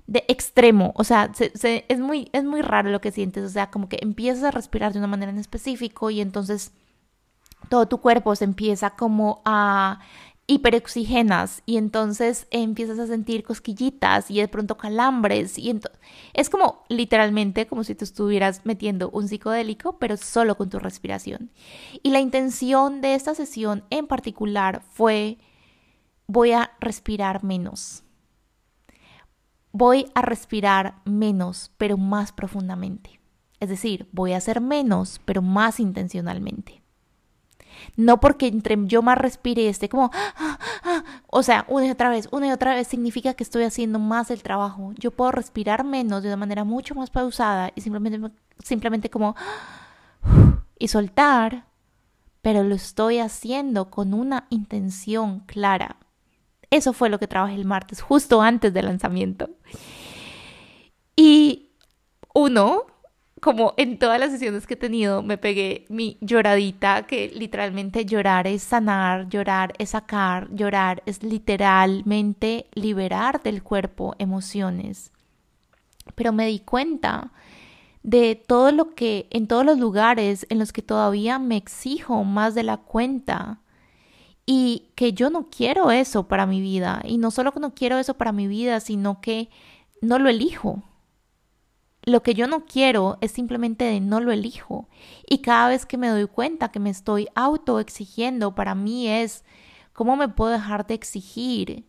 de 0.07 0.23
extremo, 0.29 0.93
o 0.95 1.03
sea, 1.03 1.29
es, 1.37 1.99
muy, 1.99 2.29
es 2.31 2.45
muy 2.45 2.61
raro 2.61 2.89
lo 2.89 3.01
que 3.01 3.11
sientes, 3.11 3.43
o 3.43 3.49
sea, 3.49 3.69
como 3.69 3.89
que 3.89 3.99
empiezas 4.01 4.45
a 4.45 4.51
respirar 4.51 4.93
de 4.93 4.99
una 4.99 5.07
manera 5.07 5.31
en 5.33 5.37
específico 5.37 6.09
y 6.09 6.21
entonces 6.21 6.71
todo 7.67 7.87
tu 7.89 7.97
cuerpo 7.99 8.35
se 8.37 8.45
empieza 8.45 8.91
como 8.91 9.41
a 9.43 9.99
hiperoxigenas 10.47 11.61
y 11.65 11.75
entonces 11.75 12.47
empiezas 12.51 12.99
a 12.99 13.07
sentir 13.07 13.43
cosquillitas 13.43 14.31
y 14.31 14.39
de 14.39 14.47
pronto 14.47 14.77
calambres 14.77 15.59
y 15.59 15.77
es 16.33 16.49
como 16.49 16.85
literalmente 16.87 17.67
como 17.67 17.83
si 17.83 17.95
te 17.95 18.05
estuvieras 18.05 18.61
metiendo 18.65 19.09
un 19.09 19.27
psicodélico 19.27 19.99
pero 19.99 20.15
solo 20.15 20.55
con 20.55 20.69
tu 20.69 20.79
respiración. 20.79 21.51
Y 22.01 22.11
la 22.11 22.21
intención 22.21 23.01
de 23.01 23.15
esta 23.15 23.35
sesión 23.35 23.83
en 23.89 24.07
particular 24.07 24.81
fue 24.93 25.37
voy 26.27 26.53
a 26.53 26.71
respirar 26.79 27.43
menos. 27.43 28.03
Voy 29.73 30.05
a 30.15 30.21
respirar 30.21 31.01
menos 31.03 31.71
pero 31.77 31.97
más 31.97 32.31
profundamente. 32.31 33.19
Es 33.59 33.67
decir, 33.67 34.07
voy 34.13 34.31
a 34.31 34.37
hacer 34.37 34.61
menos 34.61 35.19
pero 35.25 35.41
más 35.41 35.81
intencionalmente. 35.81 36.86
No 37.95 38.19
porque 38.19 38.47
entre 38.47 38.77
yo 38.85 39.01
más 39.01 39.17
respire 39.17 39.63
y 39.63 39.67
esté 39.67 39.89
como, 39.89 40.11
ah, 40.13 40.59
ah", 40.83 41.03
o 41.27 41.43
sea, 41.43 41.65
una 41.67 41.87
y 41.87 41.91
otra 41.91 42.09
vez, 42.09 42.27
una 42.31 42.47
y 42.47 42.51
otra 42.51 42.75
vez 42.75 42.87
significa 42.87 43.33
que 43.33 43.43
estoy 43.43 43.63
haciendo 43.63 43.99
más 43.99 44.31
el 44.31 44.43
trabajo. 44.43 44.93
Yo 44.97 45.11
puedo 45.11 45.31
respirar 45.31 45.83
menos 45.83 46.23
de 46.23 46.29
una 46.29 46.37
manera 46.37 46.63
mucho 46.63 46.95
más 46.95 47.09
pausada 47.09 47.71
y 47.75 47.81
simplemente, 47.81 48.31
simplemente 48.63 49.09
como, 49.09 49.35
y 50.79 50.87
soltar, 50.87 51.65
pero 52.41 52.63
lo 52.63 52.75
estoy 52.75 53.19
haciendo 53.19 53.89
con 53.89 54.13
una 54.13 54.47
intención 54.49 55.41
clara. 55.41 55.97
Eso 56.69 56.93
fue 56.93 57.09
lo 57.09 57.19
que 57.19 57.27
trabajé 57.27 57.55
el 57.55 57.65
martes, 57.65 58.01
justo 58.01 58.41
antes 58.41 58.73
del 58.73 58.85
lanzamiento. 58.85 59.49
Y 61.15 61.71
uno, 62.33 62.85
como 63.47 63.73
en 63.77 63.97
todas 63.97 64.19
las 64.19 64.31
sesiones 64.31 64.67
que 64.67 64.73
he 64.73 64.77
tenido, 64.77 65.23
me 65.23 65.37
pegué 65.37 65.85
mi 65.87 66.17
lloradita, 66.19 67.03
que 67.03 67.31
literalmente 67.33 68.05
llorar 68.05 68.45
es 68.45 68.61
sanar, 68.61 69.29
llorar 69.29 69.71
es 69.77 69.91
sacar, 69.91 70.53
llorar 70.53 71.01
es 71.05 71.23
literalmente 71.23 72.67
liberar 72.73 73.41
del 73.41 73.63
cuerpo 73.63 74.15
emociones. 74.19 75.13
Pero 76.13 76.33
me 76.33 76.45
di 76.47 76.59
cuenta 76.59 77.31
de 78.03 78.35
todo 78.35 78.73
lo 78.73 78.95
que, 78.95 79.27
en 79.29 79.47
todos 79.47 79.65
los 79.65 79.79
lugares 79.79 80.45
en 80.49 80.59
los 80.59 80.73
que 80.73 80.81
todavía 80.81 81.39
me 81.39 81.55
exijo 81.55 82.25
más 82.25 82.53
de 82.53 82.63
la 82.63 82.75
cuenta 82.75 83.61
y 84.45 84.89
que 84.95 85.13
yo 85.13 85.29
no 85.29 85.47
quiero 85.49 85.91
eso 85.91 86.27
para 86.27 86.45
mi 86.45 86.59
vida. 86.59 87.01
Y 87.05 87.17
no 87.17 87.31
solo 87.31 87.53
que 87.53 87.61
no 87.61 87.73
quiero 87.73 87.97
eso 87.97 88.15
para 88.15 88.33
mi 88.33 88.47
vida, 88.47 88.81
sino 88.81 89.21
que 89.21 89.49
no 90.01 90.19
lo 90.19 90.27
elijo 90.27 90.83
lo 92.07 92.23
que 92.23 92.33
yo 92.33 92.47
no 92.47 92.63
quiero 92.63 93.17
es 93.19 93.33
simplemente 93.33 93.83
de 93.83 93.99
no 93.99 94.21
lo 94.21 94.31
elijo. 94.31 94.87
Y 95.27 95.39
cada 95.39 95.67
vez 95.67 95.85
que 95.85 95.97
me 95.97 96.07
doy 96.07 96.25
cuenta 96.25 96.71
que 96.71 96.79
me 96.79 96.89
estoy 96.89 97.27
autoexigiendo, 97.35 98.55
para 98.55 98.75
mí 98.75 99.09
es 99.09 99.43
cómo 99.91 100.15
me 100.15 100.29
puedo 100.29 100.51
dejar 100.51 100.87
de 100.87 100.93
exigir, 100.93 101.85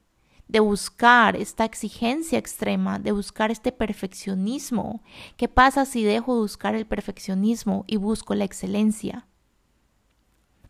de 0.48 0.58
buscar 0.58 1.36
esta 1.36 1.64
exigencia 1.64 2.36
extrema, 2.36 2.98
de 2.98 3.12
buscar 3.12 3.52
este 3.52 3.70
perfeccionismo. 3.70 5.04
¿Qué 5.36 5.46
pasa 5.46 5.84
si 5.84 6.02
dejo 6.02 6.34
de 6.34 6.40
buscar 6.40 6.74
el 6.74 6.84
perfeccionismo 6.84 7.84
y 7.86 7.94
busco 7.94 8.34
la 8.34 8.44
excelencia? 8.44 9.28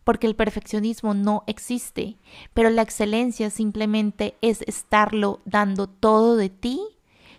Porque 0.03 0.27
el 0.27 0.35
perfeccionismo 0.35 1.15
no 1.15 1.43
existe, 1.47 2.19
pero 2.53 2.69
la 2.69 2.83
excelencia 2.83 3.49
simplemente 3.49 4.37
es 4.43 4.61
estarlo 4.67 5.41
dando 5.45 5.89
todo 5.89 6.35
de 6.35 6.49
ti 6.49 6.79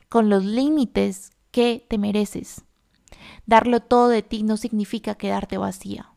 con 0.08 0.28
los 0.28 0.44
límites 0.44 1.30
que 1.50 1.84
te 1.88 1.98
mereces. 1.98 2.64
Darlo 3.46 3.80
todo 3.80 4.08
de 4.08 4.22
ti 4.22 4.42
no 4.42 4.56
significa 4.56 5.14
quedarte 5.14 5.58
vacía. 5.58 6.12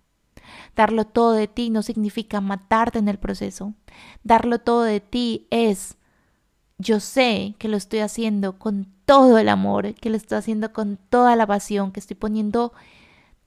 Darlo 0.75 1.05
todo 1.05 1.33
de 1.33 1.47
ti 1.47 1.69
no 1.69 1.81
significa 1.81 2.41
matarte 2.41 2.99
en 2.99 3.07
el 3.07 3.19
proceso. 3.19 3.73
Darlo 4.23 4.59
todo 4.59 4.83
de 4.83 4.99
ti 4.99 5.47
es, 5.49 5.97
yo 6.77 6.99
sé 6.99 7.55
que 7.59 7.67
lo 7.67 7.77
estoy 7.77 7.99
haciendo 7.99 8.57
con 8.59 8.87
todo 9.05 9.37
el 9.37 9.49
amor, 9.49 9.93
que 9.95 10.09
lo 10.09 10.17
estoy 10.17 10.37
haciendo 10.37 10.73
con 10.73 10.97
toda 11.09 11.35
la 11.35 11.47
pasión, 11.47 11.91
que 11.91 11.99
estoy 11.99 12.15
poniendo 12.15 12.73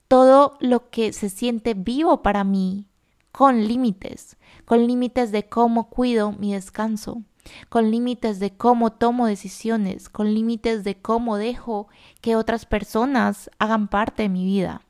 todo 0.08 0.56
lo 0.60 0.90
que 0.90 1.12
se 1.12 1.28
siente 1.28 1.74
vivo 1.74 2.22
para 2.22 2.44
mí 2.44 2.86
con 3.32 3.66
límites, 3.66 4.36
con 4.64 4.86
límites 4.86 5.32
de 5.32 5.48
cómo 5.48 5.90
cuido 5.90 6.32
mi 6.32 6.54
descanso, 6.54 7.22
con 7.68 7.90
límites 7.90 8.38
de 8.40 8.56
cómo 8.56 8.92
tomo 8.92 9.26
decisiones, 9.26 10.08
con 10.08 10.34
límites 10.34 10.84
de 10.84 10.96
cómo 10.96 11.36
dejo 11.36 11.88
que 12.20 12.36
otras 12.36 12.66
personas 12.66 13.50
hagan 13.58 13.88
parte 13.88 14.24
de 14.24 14.28
mi 14.28 14.44
vida. 14.44 14.82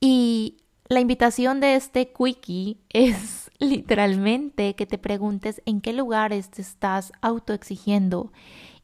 Y 0.00 0.58
la 0.88 1.00
invitación 1.00 1.60
de 1.60 1.76
este 1.76 2.12
quickie 2.12 2.78
es 2.90 3.50
literalmente 3.58 4.74
que 4.74 4.86
te 4.86 4.98
preguntes 4.98 5.62
en 5.64 5.80
qué 5.80 5.92
lugares 5.92 6.50
te 6.50 6.62
estás 6.62 7.12
autoexigiendo 7.22 8.32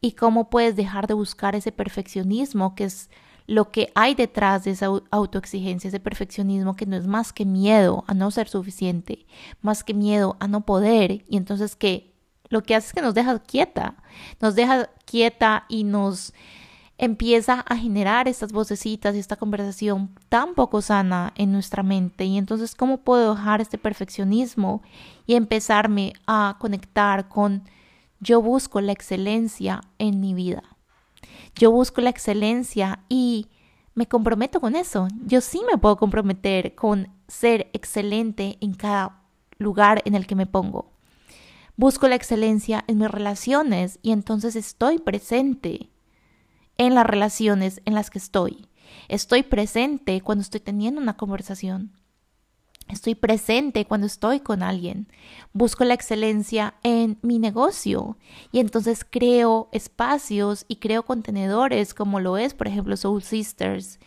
y 0.01 0.13
cómo 0.13 0.49
puedes 0.49 0.77
dejar 0.77 1.07
de 1.07 1.15
buscar 1.15 1.55
ese 1.55 1.73
perfeccionismo 1.73 2.75
que 2.75 2.85
es 2.85 3.11
lo 3.51 3.73
que 3.73 3.91
hay 3.97 4.15
detrás 4.15 4.63
de 4.63 4.71
esa 4.71 4.87
autoexigencia, 5.11 5.89
ese 5.89 5.99
perfeccionismo 5.99 6.77
que 6.77 6.87
no 6.87 6.97
es 6.97 7.09
más 7.09 7.33
que 7.33 7.45
miedo 7.45 8.05
a 8.07 8.15
no 8.15 8.31
ser 8.31 8.49
suficiente, 8.49 9.27
más 9.61 9.83
que 9.83 9.93
miedo 9.93 10.37
a 10.39 10.47
no 10.47 10.61
poder, 10.61 11.25
y 11.27 11.37
entonces 11.37 11.75
que 11.75 12.15
lo 12.49 12.63
que 12.63 12.77
hace 12.77 12.87
es 12.87 12.93
que 12.93 13.03
nos 13.03 13.13
deja 13.13 13.37
quieta, 13.41 13.97
nos 14.41 14.55
deja 14.55 14.89
quieta 15.05 15.65
y 15.69 15.83
nos 15.83 16.33
empieza 16.97 17.65
a 17.69 17.77
generar 17.77 18.29
estas 18.29 18.53
vocecitas 18.53 19.17
y 19.17 19.19
esta 19.19 19.35
conversación 19.35 20.15
tan 20.29 20.55
poco 20.55 20.81
sana 20.81 21.33
en 21.35 21.51
nuestra 21.51 21.83
mente. 21.83 22.27
Y 22.27 22.39
entonces, 22.39 22.77
¿cómo 22.77 22.99
puedo 22.99 23.35
dejar 23.35 23.61
este 23.61 23.79
perfeccionismo 23.79 24.81
y 25.27 25.35
empezarme 25.35 26.13
a 26.25 26.57
conectar 26.61 27.29
con 27.29 27.65
yo 28.21 28.41
busco 28.43 28.81
la 28.81 28.93
excelencia 28.93 29.81
en 29.99 30.21
mi 30.21 30.35
vida? 30.35 30.63
Yo 31.57 31.71
busco 31.71 32.01
la 32.01 32.11
excelencia 32.11 33.01
y 33.09 33.49
me 33.95 34.07
comprometo 34.07 34.61
con 34.61 34.77
eso. 34.77 35.09
Yo 35.27 35.41
sí 35.41 35.63
me 35.71 35.79
puedo 35.79 35.97
comprometer 35.97 36.75
con 36.75 37.09
ser 37.29 37.71
excelente 37.73 38.59
en 38.61 38.75
cada 38.75 39.23
lugar 39.59 40.03
en 40.05 40.15
el 40.15 40.27
que 40.27 40.35
me 40.35 40.47
pongo. 40.47 40.93
Busco 41.77 42.09
la 42.09 42.15
excelencia 42.15 42.85
en 42.89 42.99
mis 42.99 43.11
relaciones 43.11 43.99
y 44.03 44.13
entonces 44.13 44.57
estoy 44.57 44.99
presente 44.99 45.91
en 46.79 46.95
las 46.95 47.07
relaciones 47.07 47.81
en 47.85 47.95
las 47.95 48.11
que 48.11 48.19
estoy. 48.19 48.67
Estoy 49.09 49.43
presente 49.43 50.21
cuando 50.21 50.43
estoy 50.43 50.61
teniendo 50.61 51.01
una 51.01 51.17
conversación. 51.17 51.93
Estoy 52.91 53.15
presente 53.15 53.87
cuando 53.87 54.07
estoy 54.07 54.41
con 54.41 54.63
alguien. 54.63 55.07
Busco 55.53 55.85
la 55.85 55.95
excelencia 55.95 56.75
en 56.83 57.19
mi 57.23 57.39
negocio 57.39 58.17
y 58.53 58.59
entonces 58.59 59.07
creo 59.09 59.69
espacios 59.73 60.65
y 60.69 60.77
creo 60.77 61.05
contenedores 61.05 61.95
como 61.95 62.21
lo 62.21 62.37
es, 62.37 62.55
por 62.55 62.67
ejemplo, 62.67 62.97
Soul 62.97 63.23
Sisters, 63.23 64.01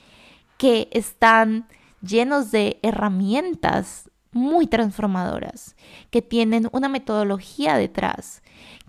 que 0.57 0.89
están 0.91 1.67
llenos 2.01 2.51
de 2.51 2.79
herramientas 2.81 4.09
muy 4.33 4.67
transformadoras, 4.67 5.75
que 6.09 6.21
tienen 6.21 6.67
una 6.71 6.89
metodología 6.89 7.77
detrás, 7.77 8.41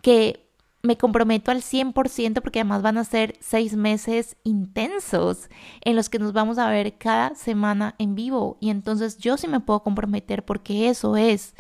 que 0.03 0.44
me 0.85 0.99
comprometo 0.99 1.51
al 1.51 1.63
100% 1.63 2.43
porque 2.43 2.61
además 2.61 2.83
van 2.83 2.99
a 2.99 3.05
ser 3.05 3.37
seis 3.41 3.75
meses 3.75 4.37
intensos 4.45 5.49
en 5.81 5.97
los 5.97 6.11
que 6.11 6.19
nos 6.19 6.35
vamos 6.35 6.59
a 6.59 6.69
ver 6.69 6.99
cada 6.99 7.35
semana 7.35 7.95
en 7.99 8.15
vivo. 8.15 8.59
Y 8.61 8.69
entonces 8.69 9.17
yo 9.17 9.39
sí 9.39 9.49
me 9.49 9.61
puedo 9.61 9.83
comprometer 9.83 10.45
porque 10.45 10.91
eso 10.91 11.17
es 11.17 11.55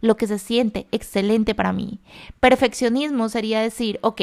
lo 0.00 0.16
que 0.16 0.26
se 0.26 0.38
siente 0.38 0.86
excelente 0.92 1.54
para 1.54 1.74
mí. 1.74 2.00
Perfeccionismo 2.40 3.28
sería 3.28 3.60
decir, 3.60 4.00
ok, 4.02 4.22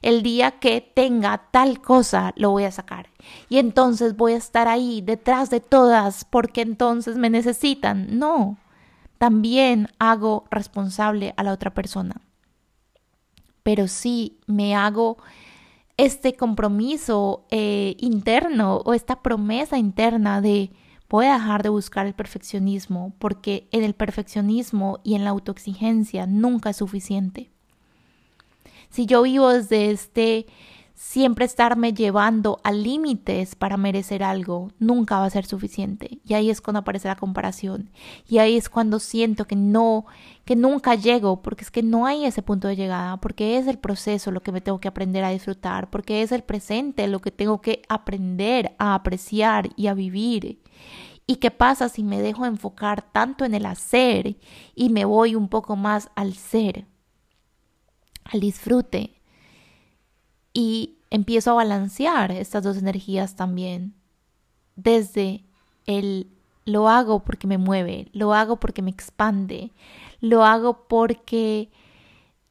el 0.00 0.22
día 0.22 0.52
que 0.52 0.80
tenga 0.80 1.48
tal 1.50 1.82
cosa 1.82 2.32
lo 2.36 2.52
voy 2.52 2.64
a 2.64 2.72
sacar. 2.72 3.10
Y 3.50 3.58
entonces 3.58 4.16
voy 4.16 4.32
a 4.32 4.38
estar 4.38 4.66
ahí 4.66 5.02
detrás 5.02 5.50
de 5.50 5.60
todas 5.60 6.24
porque 6.24 6.62
entonces 6.62 7.18
me 7.18 7.28
necesitan. 7.28 8.18
No, 8.18 8.56
también 9.18 9.88
hago 9.98 10.44
responsable 10.50 11.34
a 11.36 11.42
la 11.42 11.52
otra 11.52 11.74
persona 11.74 12.22
pero 13.62 13.88
sí 13.88 14.38
me 14.46 14.74
hago 14.74 15.18
este 15.96 16.34
compromiso 16.34 17.44
eh, 17.50 17.94
interno 17.98 18.76
o 18.76 18.94
esta 18.94 19.22
promesa 19.22 19.76
interna 19.76 20.40
de 20.40 20.70
voy 21.10 21.26
a 21.26 21.34
dejar 21.34 21.62
de 21.62 21.68
buscar 21.68 22.06
el 22.06 22.14
perfeccionismo 22.14 23.12
porque 23.18 23.68
en 23.72 23.84
el 23.84 23.94
perfeccionismo 23.94 25.00
y 25.02 25.14
en 25.14 25.24
la 25.24 25.30
autoexigencia 25.30 26.26
nunca 26.26 26.70
es 26.70 26.76
suficiente. 26.76 27.50
Si 28.88 29.06
yo 29.06 29.22
vivo 29.22 29.50
desde 29.50 29.90
este 29.90 30.46
siempre 31.00 31.46
estarme 31.46 31.94
llevando 31.94 32.60
a 32.62 32.72
límites 32.72 33.54
para 33.54 33.78
merecer 33.78 34.22
algo 34.22 34.68
nunca 34.78 35.18
va 35.18 35.24
a 35.24 35.30
ser 35.30 35.46
suficiente. 35.46 36.20
Y 36.26 36.34
ahí 36.34 36.50
es 36.50 36.60
cuando 36.60 36.80
aparece 36.80 37.08
la 37.08 37.16
comparación. 37.16 37.88
Y 38.28 38.36
ahí 38.36 38.58
es 38.58 38.68
cuando 38.68 38.98
siento 38.98 39.46
que 39.46 39.56
no, 39.56 40.04
que 40.44 40.56
nunca 40.56 40.94
llego, 40.94 41.40
porque 41.40 41.64
es 41.64 41.70
que 41.70 41.82
no 41.82 42.04
hay 42.04 42.26
ese 42.26 42.42
punto 42.42 42.68
de 42.68 42.76
llegada, 42.76 43.16
porque 43.16 43.56
es 43.56 43.66
el 43.66 43.78
proceso 43.78 44.30
lo 44.30 44.42
que 44.42 44.52
me 44.52 44.60
tengo 44.60 44.78
que 44.78 44.88
aprender 44.88 45.24
a 45.24 45.30
disfrutar, 45.30 45.88
porque 45.88 46.20
es 46.20 46.32
el 46.32 46.42
presente 46.42 47.08
lo 47.08 47.20
que 47.20 47.30
tengo 47.30 47.62
que 47.62 47.80
aprender 47.88 48.76
a 48.78 48.94
apreciar 48.94 49.70
y 49.76 49.86
a 49.86 49.94
vivir. 49.94 50.60
¿Y 51.26 51.36
qué 51.36 51.50
pasa 51.50 51.88
si 51.88 52.04
me 52.04 52.20
dejo 52.20 52.44
enfocar 52.44 53.10
tanto 53.10 53.46
en 53.46 53.54
el 53.54 53.64
hacer 53.64 54.36
y 54.74 54.90
me 54.90 55.06
voy 55.06 55.34
un 55.34 55.48
poco 55.48 55.76
más 55.76 56.10
al 56.14 56.34
ser, 56.34 56.84
al 58.24 58.40
disfrute? 58.40 59.19
Y 60.52 60.96
empiezo 61.10 61.50
a 61.50 61.54
balancear 61.54 62.32
estas 62.32 62.62
dos 62.62 62.76
energías 62.76 63.36
también. 63.36 63.94
Desde 64.76 65.44
el 65.86 66.28
lo 66.64 66.88
hago 66.88 67.20
porque 67.24 67.46
me 67.46 67.58
mueve, 67.58 68.08
lo 68.12 68.34
hago 68.34 68.56
porque 68.56 68.82
me 68.82 68.90
expande, 68.90 69.72
lo 70.20 70.44
hago 70.44 70.86
porque 70.88 71.70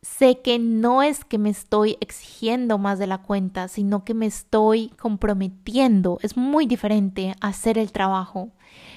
sé 0.01 0.39
que 0.41 0.59
no 0.59 1.03
es 1.03 1.25
que 1.25 1.37
me 1.37 1.49
estoy 1.49 1.97
exigiendo 2.01 2.77
más 2.77 2.99
de 2.99 3.07
la 3.07 3.19
cuenta, 3.19 3.67
sino 3.67 4.03
que 4.05 4.13
me 4.13 4.25
estoy 4.25 4.89
comprometiendo. 4.99 6.19
Es 6.21 6.37
muy 6.37 6.65
diferente 6.65 7.35
hacer 7.41 7.77
el 7.77 7.91
trabajo, 7.91 8.49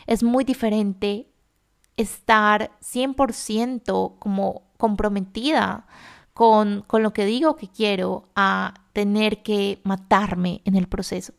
es 0.07 0.23
muy 0.23 0.45
diferente 0.45 1.29
estar 1.97 2.73
100% 2.81 4.19
como 4.19 4.63
comprometida 4.77 5.87
con, 6.35 6.83
con 6.87 7.03
lo 7.03 7.13
que 7.13 7.27
digo 7.27 7.57
que 7.57 7.69
quiero 7.69 8.29
a 8.35 8.75
tener 8.93 9.43
que 9.43 9.81
matarme 9.85 10.63
en 10.65 10.77
el 10.77 10.87
proceso. 10.87 11.33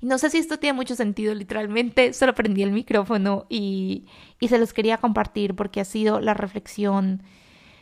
Y 0.00 0.06
no 0.06 0.18
sé 0.18 0.30
si 0.30 0.38
esto 0.38 0.58
tiene 0.58 0.76
mucho 0.76 0.94
sentido, 0.94 1.34
literalmente 1.34 2.12
solo 2.14 2.34
prendí 2.34 2.62
el 2.62 2.72
micrófono 2.72 3.46
y, 3.48 4.06
y 4.40 4.48
se 4.48 4.58
los 4.58 4.72
quería 4.72 4.98
compartir 4.98 5.54
porque 5.54 5.80
ha 5.80 5.84
sido 5.84 6.20
la 6.20 6.34
reflexión 6.34 7.22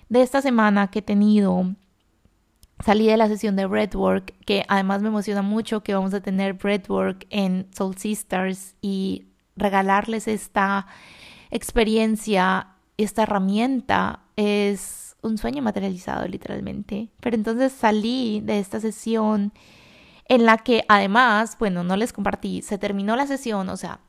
de 0.08 0.22
esta 0.22 0.40
semana 0.40 0.90
que 0.90 1.00
he 1.00 1.02
tenido. 1.02 1.74
Salí 2.84 3.06
de 3.06 3.16
la 3.16 3.28
sesión 3.28 3.56
de 3.56 3.64
Breadwork, 3.64 4.34
que 4.44 4.64
además 4.68 5.00
me 5.00 5.08
emociona 5.08 5.40
mucho 5.40 5.82
que 5.82 5.94
vamos 5.94 6.12
a 6.12 6.20
tener 6.20 6.54
Breadwork 6.54 7.26
en 7.30 7.68
Soul 7.74 7.96
Sisters 7.96 8.74
y 8.82 9.28
regalarles 9.56 10.28
esta 10.28 10.86
experiencia, 11.50 12.74
esta 12.98 13.22
herramienta 13.22 14.20
es 14.36 15.05
un 15.22 15.38
sueño 15.38 15.62
materializado 15.62 16.26
literalmente. 16.28 17.10
Pero 17.20 17.36
entonces 17.36 17.72
salí 17.72 18.40
de 18.40 18.58
esta 18.58 18.80
sesión 18.80 19.52
en 20.28 20.44
la 20.44 20.58
que 20.58 20.84
además, 20.88 21.56
bueno, 21.58 21.84
no 21.84 21.96
les 21.96 22.12
compartí, 22.12 22.62
se 22.62 22.78
terminó 22.78 23.16
la 23.16 23.26
sesión, 23.26 23.68
o 23.68 23.76
sea, 23.76 24.00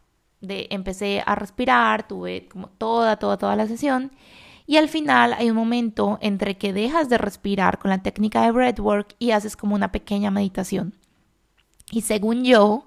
de 0.41 0.67
empecé 0.71 1.23
a 1.25 1.35
respirar, 1.35 2.07
tuve 2.07 2.47
como 2.47 2.69
toda, 2.69 3.17
toda, 3.17 3.37
toda 3.37 3.55
la 3.55 3.67
sesión. 3.67 4.11
Y 4.65 4.77
al 4.77 4.89
final 4.89 5.33
hay 5.33 5.49
un 5.49 5.55
momento 5.55 6.17
entre 6.21 6.57
que 6.57 6.73
dejas 6.73 7.07
de 7.07 7.17
respirar 7.17 7.79
con 7.79 7.89
la 7.89 8.03
técnica 8.03 8.41
de 8.41 8.51
breathwork 8.51 9.15
y 9.17 9.31
haces 9.31 9.55
como 9.55 9.75
una 9.75 9.91
pequeña 9.91 10.29
meditación. 10.29 10.93
Y 11.89 12.01
según 12.01 12.43
yo, 12.43 12.85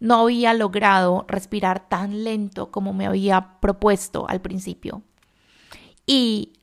no 0.00 0.16
había 0.16 0.52
logrado 0.52 1.24
respirar 1.28 1.88
tan 1.88 2.24
lento 2.24 2.72
como 2.72 2.92
me 2.92 3.06
había 3.06 3.60
propuesto 3.60 4.28
al 4.28 4.40
principio. 4.40 5.02
Y 6.06 6.54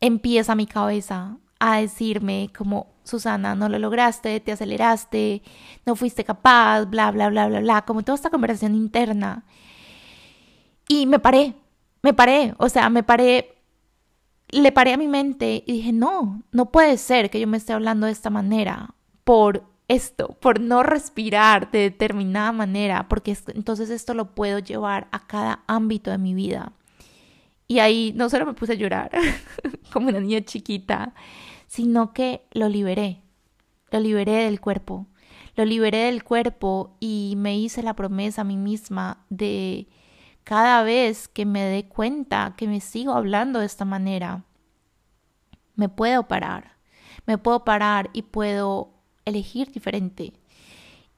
empieza 0.00 0.54
mi 0.54 0.66
cabeza 0.66 1.38
a 1.60 1.80
decirme 1.80 2.50
como, 2.56 2.94
Susana, 3.04 3.54
no 3.54 3.68
lo 3.68 3.78
lograste, 3.78 4.40
te 4.40 4.52
aceleraste, 4.52 5.42
no 5.86 5.96
fuiste 5.96 6.24
capaz, 6.24 6.84
bla, 6.84 7.10
bla, 7.10 7.28
bla, 7.30 7.48
bla, 7.48 7.60
bla, 7.60 7.82
como 7.82 8.02
toda 8.02 8.16
esta 8.16 8.30
conversación 8.30 8.74
interna. 8.74 9.44
Y 10.88 11.06
me 11.06 11.18
paré, 11.18 11.54
me 12.02 12.14
paré, 12.14 12.54
o 12.58 12.68
sea, 12.68 12.88
me 12.90 13.02
paré, 13.02 13.56
le 14.50 14.72
paré 14.72 14.92
a 14.92 14.98
mi 14.98 15.08
mente 15.08 15.64
y 15.66 15.72
dije, 15.72 15.92
no, 15.92 16.42
no 16.52 16.70
puede 16.70 16.96
ser 16.96 17.30
que 17.30 17.40
yo 17.40 17.46
me 17.46 17.56
esté 17.56 17.72
hablando 17.72 18.06
de 18.06 18.12
esta 18.12 18.30
manera 18.30 18.94
por 19.24 19.64
esto, 19.88 20.36
por 20.40 20.60
no 20.60 20.82
respirar 20.82 21.70
de 21.70 21.80
determinada 21.80 22.52
manera, 22.52 23.08
porque 23.08 23.36
entonces 23.48 23.90
esto 23.90 24.14
lo 24.14 24.34
puedo 24.34 24.58
llevar 24.58 25.08
a 25.10 25.26
cada 25.26 25.64
ámbito 25.66 26.10
de 26.10 26.18
mi 26.18 26.34
vida. 26.34 26.72
Y 27.68 27.80
ahí 27.80 28.12
no 28.16 28.30
solo 28.30 28.46
me 28.46 28.54
puse 28.54 28.72
a 28.72 28.76
llorar 28.76 29.10
como 29.92 30.08
una 30.08 30.20
niña 30.20 30.40
chiquita, 30.40 31.14
sino 31.66 32.14
que 32.14 32.42
lo 32.50 32.68
liberé. 32.68 33.22
Lo 33.90 34.00
liberé 34.00 34.44
del 34.44 34.60
cuerpo. 34.60 35.06
Lo 35.54 35.64
liberé 35.64 36.04
del 36.04 36.24
cuerpo 36.24 36.96
y 36.98 37.34
me 37.36 37.58
hice 37.58 37.82
la 37.82 37.94
promesa 37.94 38.40
a 38.40 38.44
mí 38.44 38.56
misma 38.56 39.24
de 39.28 39.88
cada 40.44 40.82
vez 40.82 41.28
que 41.28 41.44
me 41.44 41.62
dé 41.62 41.86
cuenta 41.88 42.54
que 42.56 42.66
me 42.66 42.80
sigo 42.80 43.12
hablando 43.12 43.58
de 43.58 43.66
esta 43.66 43.84
manera, 43.84 44.44
me 45.74 45.90
puedo 45.90 46.26
parar. 46.26 46.78
Me 47.26 47.36
puedo 47.36 47.64
parar 47.64 48.08
y 48.14 48.22
puedo 48.22 48.94
elegir 49.26 49.70
diferente. 49.70 50.32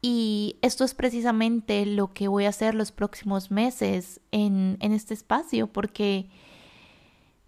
Y 0.02 0.56
esto 0.62 0.84
es 0.84 0.94
precisamente 0.94 1.84
lo 1.84 2.12
que 2.12 2.28
voy 2.28 2.46
a 2.46 2.50
hacer 2.50 2.74
los 2.74 2.90
próximos 2.90 3.50
meses 3.50 4.20
en, 4.30 4.78
en 4.80 4.92
este 4.92 5.12
espacio, 5.12 5.66
porque 5.66 6.30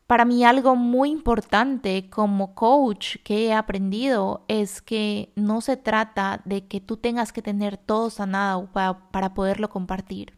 para 0.07 0.27
mí 0.27 0.45
algo 0.45 0.77
muy 0.77 1.11
importante 1.11 2.11
como 2.11 2.55
coach 2.55 3.17
que 3.25 3.47
he 3.47 3.55
aprendido 3.55 4.45
es 4.47 4.83
que 4.83 5.33
no 5.37 5.63
se 5.63 5.79
trata 5.79 6.43
de 6.45 6.67
que 6.67 6.83
tú 6.83 6.99
tengas 6.99 7.33
que 7.33 7.41
tener 7.41 7.79
todo 7.79 8.11
sanado 8.11 8.71
para, 8.73 9.11
para 9.11 9.33
poderlo 9.33 9.71
compartir. 9.71 10.37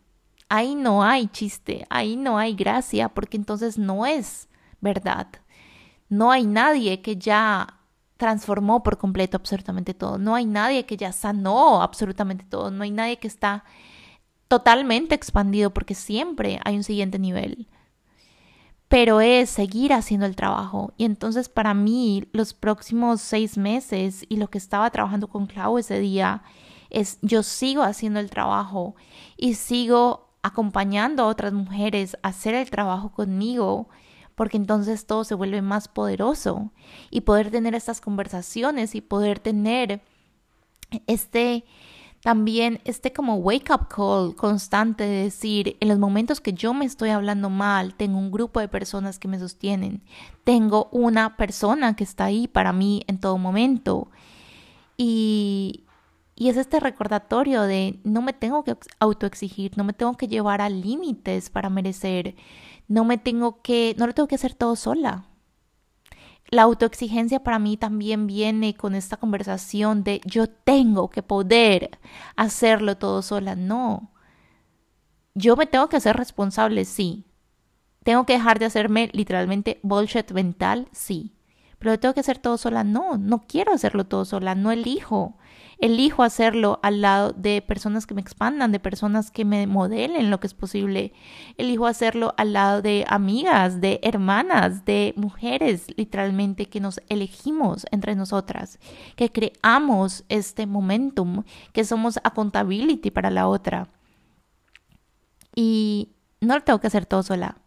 Ahí 0.49 0.77
no 0.77 1.03
hay 1.03 1.27
chiste, 1.27 1.87
ahí 1.91 2.15
no 2.15 2.39
hay 2.39 2.55
gracia, 2.55 3.09
porque 3.09 3.37
entonces 3.37 3.77
no 3.77 4.07
es 4.07 4.49
verdad. 4.81 5.27
No 6.09 6.31
hay 6.31 6.47
nadie 6.47 7.03
que 7.03 7.17
ya 7.17 7.81
transformó 8.25 8.83
por 8.83 8.97
completo 8.97 9.37
absolutamente 9.37 9.93
todo. 9.93 10.17
No 10.19 10.35
hay 10.35 10.47
nadie 10.47 10.87
que 10.87 10.97
ya 10.97 11.13
sanó 11.13 11.83
absolutamente 11.83 12.45
todo. 12.49 12.71
No 12.71 12.85
hay 12.85 12.91
nadie 12.91 13.19
que 13.19 13.29
está 13.29 13.65
totalmente 14.49 15.15
expandido 15.15 15.71
porque 15.71 15.95
siempre 15.95 16.59
hay 16.65 16.77
un 16.77 16.85
siguiente 16.85 17.19
nivel 17.19 17.69
pero 18.89 19.21
es 19.21 19.51
seguir 19.51 19.93
haciendo 19.93 20.25
el 20.25 20.37
trabajo. 20.37 20.93
Y 20.97 21.05
entonces 21.05 21.49
para 21.49 21.75
mí 21.75 22.29
los 22.33 22.55
próximos 22.55 23.21
seis 23.21 23.59
meses 23.59 24.25
y 24.29 24.37
lo 24.37 24.49
que 24.49 24.59
estaba 24.59 24.89
trabajando 24.91 25.27
con 25.27 25.47
Clau 25.47 25.79
ese 25.79 25.99
día 25.99 26.45
es 26.91 27.19
yo 27.21 27.43
sigo 27.43 27.83
haciendo 27.83 28.21
el 28.21 28.31
trabajo 28.31 28.95
y 29.37 29.55
sigo 29.55 30.29
acompañando 30.43 31.25
a 31.25 31.27
otras 31.27 31.53
mujeres 31.53 32.17
a 32.23 32.29
hacer 32.29 32.55
el 32.55 32.71
trabajo 32.71 33.11
conmigo 33.11 33.89
porque 34.35 34.57
entonces 34.57 35.07
todo 35.07 35.25
se 35.25 35.35
vuelve 35.35 35.63
más 35.63 35.89
poderoso 35.89 36.73
y 37.11 37.23
poder 37.23 37.51
tener 37.51 37.75
estas 37.75 38.01
conversaciones 38.01 38.95
y 38.95 39.01
poder 39.01 39.39
tener 39.39 40.03
este 41.07 41.65
también 42.25 42.81
este 42.87 43.13
como 43.13 43.37
wake 43.37 43.71
up 43.71 43.89
call 43.89 44.35
constante 44.35 45.05
de 45.05 45.25
decir, 45.25 45.77
en 45.81 45.89
los 45.89 45.99
momentos 45.99 46.41
que 46.41 46.55
yo 46.55 46.73
me 46.73 46.87
estoy 46.87 47.11
hablando 47.11 47.51
mal, 47.51 47.95
tengo 47.95 48.19
un 48.19 48.31
grupo 48.31 48.61
de 48.61 48.69
personas 48.69 49.19
que 49.19 49.29
me 49.29 49.39
sostienen, 49.39 50.03
tengo 50.43 50.89
una 50.91 51.37
persona 51.37 51.95
que 51.97 52.05
está 52.05 52.25
ahí 52.25 52.49
para 52.49 52.73
mí 52.73 53.03
en 53.09 53.21
todo 53.21 53.37
momento. 53.37 54.09
Y, 54.97 55.85
y 56.35 56.49
es 56.49 56.57
este 56.57 56.81
recordatorio 56.81 57.61
de 57.61 58.01
no 58.05 58.23
me 58.23 58.33
tengo 58.33 58.65
que 58.65 58.75
autoexigir, 59.01 59.77
no 59.77 59.85
me 59.85 59.93
tengo 59.93 60.17
que 60.17 60.27
llevar 60.27 60.63
a 60.63 60.71
límites 60.71 61.51
para 61.51 61.69
merecer, 61.69 62.37
no 62.89 63.05
me 63.05 63.19
tengo 63.19 63.63
que, 63.63 63.95
no 63.99 64.07
lo 64.07 64.15
tengo 64.15 64.29
que 64.29 64.35
hacer 64.35 64.55
todo 64.55 64.77
sola. 64.77 65.27
La 66.49 66.63
autoexigencia 66.63 67.43
para 67.43 67.59
mí 67.59 67.77
también 67.77 68.27
viene 68.27 68.75
con 68.75 68.95
esta 68.95 69.17
conversación 69.17 70.05
de 70.05 70.21
yo 70.25 70.49
tengo 70.49 71.09
que 71.11 71.23
poder 71.23 71.99
hacerlo 72.37 72.97
todo 72.97 73.23
sola. 73.23 73.57
No. 73.57 74.13
Yo 75.35 75.57
me 75.57 75.67
tengo 75.67 75.89
que 75.89 75.97
hacer 75.97 76.17
responsable, 76.17 76.85
sí. 76.85 77.25
Tengo 78.05 78.27
que 78.27 78.35
dejar 78.35 78.59
de 78.59 78.67
hacerme 78.67 79.11
literalmente 79.13 79.81
bullshit 79.83 80.31
mental, 80.33 80.89
sí. 80.93 81.35
Pero 81.79 81.99
tengo 81.99 82.15
que 82.15 82.21
hacer 82.21 82.39
todo 82.39 82.59
sola. 82.59 82.85
No, 82.85 83.17
no 83.17 83.47
quiero 83.47 83.73
hacerlo 83.73 84.05
todo 84.05 84.25
sola. 84.25 84.55
No 84.55 84.71
elijo 84.71 85.37
elijo 85.85 86.23
hacerlo 86.23 86.81
al 86.83 87.03
lado 87.03 87.35
de 87.35 87.61
personas 87.61 88.07
que 88.07 88.15
me 88.15 88.23
expandan, 88.23 88.73
de 88.73 88.81
personas 88.81 89.31
que 89.31 89.45
me 89.45 89.67
modelen 89.67 90.31
lo 90.31 90.41
que 90.41 90.47
es 90.47 90.55
posible. 90.55 91.13
Elijo 91.59 91.85
hacerlo 91.85 92.33
al 92.39 92.55
lado 92.55 92.81
de 92.81 93.05
amigas, 93.07 93.83
de 93.83 94.01
hermanas, 94.03 94.87
de 94.87 95.13
mujeres, 95.15 95.85
literalmente, 95.95 96.71
que 96.71 96.81
nos 96.81 97.03
elegimos 97.11 97.85
entre 97.91 98.15
nosotras, 98.15 98.79
que 99.15 99.31
creamos 99.31 100.25
este 100.31 100.67
momentum, 100.67 101.45
que 101.75 101.85
somos 101.85 102.17
accountability 102.25 103.11
para 103.11 103.29
la 103.29 103.47
otra. 103.47 103.89
Y 105.55 106.15
no 106.41 106.55
lo 106.55 106.63
tengo 106.63 106.81
que 106.81 106.87
hacer 106.87 107.05
todo 107.05 107.23
sola. 107.23 107.59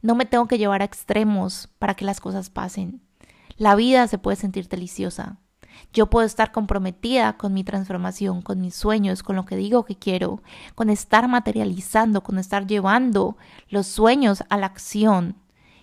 No 0.00 0.14
me 0.14 0.24
tengo 0.24 0.48
que 0.48 0.56
llevar 0.56 0.80
a 0.80 0.86
extremos 0.86 1.68
para 1.78 1.92
que 1.92 2.06
las 2.06 2.22
cosas 2.22 2.48
pasen. 2.48 3.02
La 3.58 3.74
vida 3.74 4.08
se 4.08 4.16
puede 4.16 4.36
sentir 4.36 4.66
deliciosa 4.66 5.40
Yo 5.92 6.06
puedo 6.06 6.26
estar 6.26 6.52
comprometida 6.52 7.36
con 7.36 7.52
mi 7.52 7.64
transformación, 7.64 8.42
con 8.42 8.60
mis 8.60 8.74
sueños, 8.74 9.22
con 9.22 9.36
lo 9.36 9.44
que 9.44 9.56
digo 9.56 9.84
que 9.84 9.96
quiero, 9.96 10.42
con 10.74 10.90
estar 10.90 11.26
materializando, 11.28 12.22
con 12.22 12.38
estar 12.38 12.66
llevando 12.66 13.36
los 13.68 13.86
sueños 13.86 14.44
a 14.48 14.56
la 14.56 14.66
acción 14.66 15.36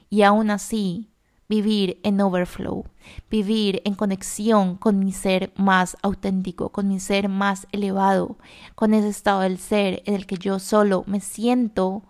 y 0.10 0.22
aún 0.22 0.50
así 0.50 1.10
vivir 1.50 2.00
en 2.04 2.20
overflow, 2.20 2.86
vivir 3.30 3.82
en 3.86 3.96
conexión 3.96 4.76
con 4.76 5.00
mi 5.00 5.12
ser 5.12 5.54
más 5.56 5.98
auténtico, 6.02 6.70
con 6.70 6.88
mi 6.88 7.00
ser 7.00 7.30
más 7.30 7.68
elevado, 7.72 8.38
con 8.76 8.94
ese 8.94 9.10
estado 9.10 9.42
del 9.42 9.58
ser 9.58 10.04
en 10.06 10.16
el 10.16 10.26
que 10.26 10.38
yo 10.38 10.60
solo 10.60 11.04
me 11.08 11.22
siento 11.22 12.04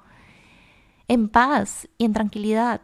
en 1.07 1.29
paz 1.29 1.87
y 1.97 2.05
en 2.05 2.13
tranquilidad. 2.13 2.81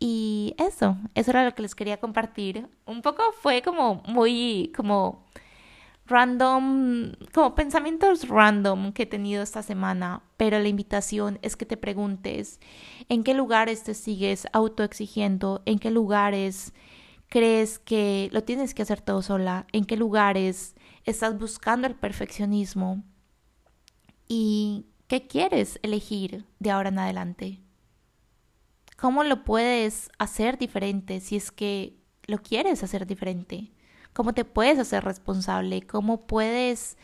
Y 0.00 0.54
eso, 0.58 0.96
eso 1.14 1.30
era 1.30 1.44
lo 1.44 1.54
que 1.54 1.62
les 1.62 1.74
quería 1.74 1.98
compartir. 1.98 2.68
Un 2.86 3.02
poco 3.02 3.22
fue 3.40 3.62
como 3.62 4.02
muy, 4.06 4.72
como 4.76 5.24
random, 6.08 7.12
como 7.34 7.54
pensamientos 7.54 8.28
random 8.28 8.92
que 8.92 9.04
he 9.04 9.06
tenido 9.06 9.42
esta 9.42 9.62
semana, 9.62 10.22
pero 10.36 10.58
la 10.58 10.68
invitación 10.68 11.38
es 11.42 11.56
que 11.56 11.66
te 11.66 11.76
preguntes 11.76 12.60
en 13.08 13.24
qué 13.24 13.34
lugares 13.34 13.84
te 13.84 13.94
sigues 13.94 14.46
autoexigiendo, 14.52 15.62
en 15.66 15.78
qué 15.78 15.90
lugares 15.90 16.72
crees 17.28 17.78
que 17.78 18.30
lo 18.32 18.42
tienes 18.42 18.74
que 18.74 18.82
hacer 18.82 19.00
todo 19.02 19.22
sola, 19.22 19.66
en 19.72 19.84
qué 19.84 19.96
lugares 19.96 20.74
estás 21.04 21.38
buscando 21.38 21.86
el 21.86 21.94
perfeccionismo 21.94 23.02
y 24.26 24.86
qué 25.08 25.26
quieres 25.26 25.78
elegir 25.82 26.46
de 26.58 26.70
ahora 26.70 26.88
en 26.88 26.98
adelante. 26.98 27.60
¿Cómo 28.98 29.22
lo 29.22 29.44
puedes 29.44 30.10
hacer 30.18 30.58
diferente 30.58 31.20
si 31.20 31.36
es 31.36 31.52
que 31.52 31.96
lo 32.26 32.38
quieres 32.38 32.82
hacer 32.82 33.06
diferente? 33.06 33.70
¿Cómo 34.12 34.34
te 34.34 34.44
puedes 34.44 34.76
hacer 34.80 35.04
responsable? 35.04 35.82
¿Cómo 35.82 36.26
puedes 36.26 36.98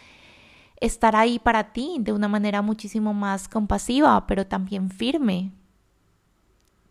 estar 0.80 1.14
ahí 1.14 1.38
para 1.38 1.72
ti 1.72 1.98
de 2.00 2.12
una 2.12 2.26
manera 2.26 2.62
muchísimo 2.62 3.14
más 3.14 3.48
compasiva, 3.48 4.26
pero 4.26 4.44
también 4.44 4.90
firme? 4.90 5.52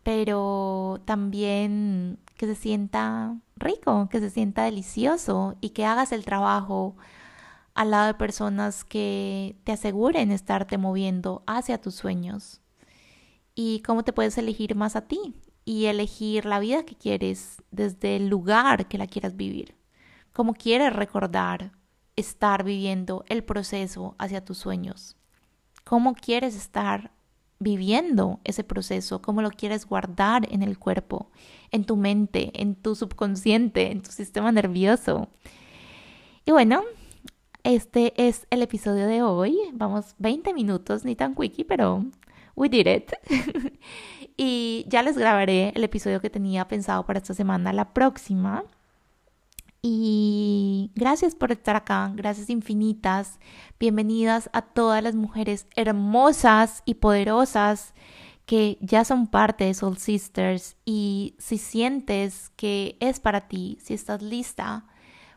Pero 0.02 1.02
también 1.04 2.18
que 2.38 2.46
se 2.46 2.54
sienta 2.54 3.36
rico, 3.56 4.08
que 4.10 4.20
se 4.20 4.30
sienta 4.30 4.64
delicioso 4.64 5.56
y 5.60 5.70
que 5.70 5.84
hagas 5.84 6.12
el 6.12 6.24
trabajo 6.24 6.96
al 7.74 7.90
lado 7.90 8.06
de 8.06 8.14
personas 8.14 8.84
que 8.84 9.54
te 9.64 9.72
aseguren 9.72 10.30
estarte 10.30 10.78
moviendo 10.78 11.42
hacia 11.46 11.78
tus 11.78 11.94
sueños 11.94 12.62
y 13.54 13.80
cómo 13.80 14.02
te 14.02 14.12
puedes 14.12 14.36
elegir 14.38 14.74
más 14.74 14.96
a 14.96 15.02
ti 15.02 15.34
y 15.64 15.86
elegir 15.86 16.44
la 16.44 16.58
vida 16.58 16.84
que 16.84 16.96
quieres 16.96 17.62
desde 17.70 18.16
el 18.16 18.28
lugar 18.28 18.88
que 18.88 18.98
la 18.98 19.06
quieras 19.06 19.36
vivir. 19.36 19.74
Cómo 20.32 20.54
quieres 20.54 20.92
recordar 20.92 21.72
estar 22.16 22.64
viviendo 22.64 23.24
el 23.28 23.44
proceso 23.44 24.14
hacia 24.18 24.44
tus 24.44 24.58
sueños. 24.58 25.16
Cómo 25.84 26.14
quieres 26.14 26.56
estar 26.56 27.12
viviendo 27.58 28.40
ese 28.44 28.64
proceso, 28.64 29.22
cómo 29.22 29.42
lo 29.42 29.50
quieres 29.50 29.86
guardar 29.86 30.46
en 30.52 30.62
el 30.62 30.78
cuerpo, 30.78 31.30
en 31.70 31.84
tu 31.84 31.96
mente, 31.96 32.50
en 32.60 32.74
tu 32.74 32.94
subconsciente, 32.94 33.90
en 33.90 34.02
tu 34.02 34.10
sistema 34.10 34.52
nervioso. 34.52 35.28
Y 36.44 36.52
bueno, 36.52 36.82
este 37.62 38.12
es 38.16 38.46
el 38.50 38.62
episodio 38.62 39.06
de 39.06 39.22
hoy. 39.22 39.56
Vamos 39.72 40.14
20 40.18 40.52
minutos, 40.52 41.04
ni 41.04 41.16
tan 41.16 41.34
quickie, 41.34 41.64
pero 41.64 42.04
we 42.54 42.68
did 42.68 42.86
it. 42.86 43.12
y 44.36 44.84
ya 44.88 45.02
les 45.02 45.16
grabaré 45.16 45.72
el 45.74 45.84
episodio 45.84 46.20
que 46.20 46.30
tenía 46.30 46.68
pensado 46.68 47.04
para 47.04 47.18
esta 47.18 47.34
semana, 47.34 47.72
la 47.72 47.92
próxima. 47.92 48.64
Y 49.82 50.90
gracias 50.94 51.34
por 51.34 51.52
estar 51.52 51.76
acá, 51.76 52.10
gracias 52.14 52.48
infinitas. 52.48 53.38
Bienvenidas 53.78 54.48
a 54.54 54.62
todas 54.62 55.02
las 55.02 55.14
mujeres 55.14 55.66
hermosas 55.76 56.82
y 56.86 56.94
poderosas 56.94 57.92
que 58.46 58.78
ya 58.80 59.04
son 59.04 59.26
parte 59.26 59.64
de 59.64 59.74
Soul 59.74 59.98
Sisters. 59.98 60.76
Y 60.86 61.34
si 61.38 61.58
sientes 61.58 62.50
que 62.56 62.96
es 63.00 63.20
para 63.20 63.42
ti, 63.48 63.78
si 63.82 63.92
estás 63.92 64.22
lista 64.22 64.86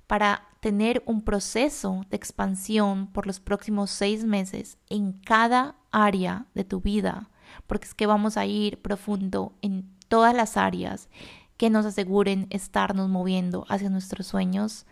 para 0.07 0.46
tener 0.59 1.03
un 1.05 1.21
proceso 1.21 2.05
de 2.09 2.17
expansión 2.17 3.07
por 3.07 3.27
los 3.27 3.39
próximos 3.39 3.91
seis 3.91 4.25
meses 4.25 4.77
en 4.89 5.13
cada 5.13 5.75
área 5.91 6.45
de 6.53 6.63
tu 6.63 6.81
vida, 6.81 7.29
porque 7.67 7.85
es 7.85 7.93
que 7.93 8.07
vamos 8.07 8.37
a 8.37 8.45
ir 8.45 8.81
profundo 8.81 9.53
en 9.61 9.89
todas 10.07 10.33
las 10.33 10.57
áreas 10.57 11.09
que 11.57 11.69
nos 11.69 11.85
aseguren 11.85 12.47
estarnos 12.49 13.09
moviendo 13.09 13.65
hacia 13.69 13.89
nuestros 13.89 14.27
sueños. 14.27 14.85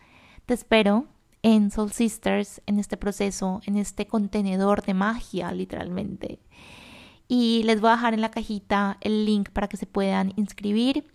Te 0.45 0.53
espero 0.53 1.05
en 1.43 1.69
Soul 1.69 1.91
Sisters, 1.91 2.61
en 2.65 2.79
este 2.79 2.97
proceso, 2.97 3.61
en 3.65 3.77
este 3.77 4.07
contenedor 4.07 4.83
de 4.83 4.95
magia, 4.95 5.51
literalmente. 5.51 6.39
Y 7.27 7.63
les 7.63 7.81
voy 7.81 7.91
a 7.91 7.95
dejar 7.95 8.13
en 8.13 8.21
la 8.21 8.31
cajita 8.31 8.97
el 9.01 9.25
link 9.25 9.49
para 9.49 9.67
que 9.67 9.77
se 9.77 9.85
puedan 9.85 10.33
inscribir. 10.37 11.07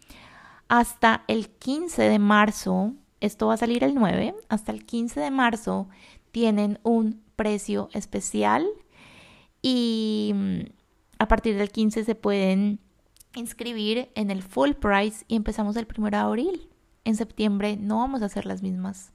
Hasta 0.69 1.25
el 1.27 1.51
15 1.51 2.03
de 2.03 2.19
marzo, 2.21 2.95
esto 3.21 3.49
va 3.49 3.55
a 3.55 3.59
salir 3.59 3.85
el 3.85 3.95
9, 3.95 4.35
hasta 4.49 4.73
el 4.73 4.85
15 4.85 5.21
de 5.21 5.31
marzo 5.31 5.89
tienen 6.33 6.79
un 6.83 7.23
precio 7.37 7.89
especial 7.93 8.67
y 9.63 10.33
mm, 10.35 10.61
a 11.19 11.29
partir 11.29 11.57
del 11.57 11.71
15 11.71 12.05
se 12.05 12.15
pueden 12.15 12.81
inscribir 13.35 14.11
en 14.15 14.31
el 14.31 14.43
full 14.43 14.73
price 14.73 15.25
y 15.29 15.37
empezamos 15.37 15.77
el 15.77 15.87
1 15.97 16.11
de 16.11 16.17
abril. 16.17 16.69
En 17.05 17.17
septiembre 17.17 17.77
no 17.77 17.99
vamos 17.99 18.23
a 18.23 18.27
hacer 18.27 18.47
las 18.47 18.63
mismas. 18.63 19.13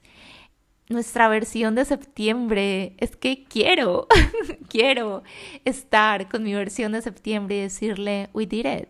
Nuestra 0.88 1.28
versión 1.28 1.74
de 1.74 1.84
septiembre 1.84 2.94
es 2.98 3.16
que 3.16 3.44
quiero, 3.44 4.06
quiero 4.68 5.24
estar 5.64 6.28
con 6.28 6.44
mi 6.44 6.54
versión 6.54 6.92
de 6.92 7.02
septiembre 7.02 7.56
y 7.56 7.60
decirle, 7.62 8.30
we 8.32 8.46
did 8.46 8.66
it, 8.66 8.88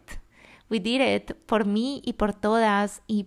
we 0.69 0.79
did 0.79 1.01
it 1.01 1.33
por 1.47 1.65
mí 1.65 2.03
y 2.05 2.13
por 2.15 2.35
todas 2.35 3.03
y 3.07 3.27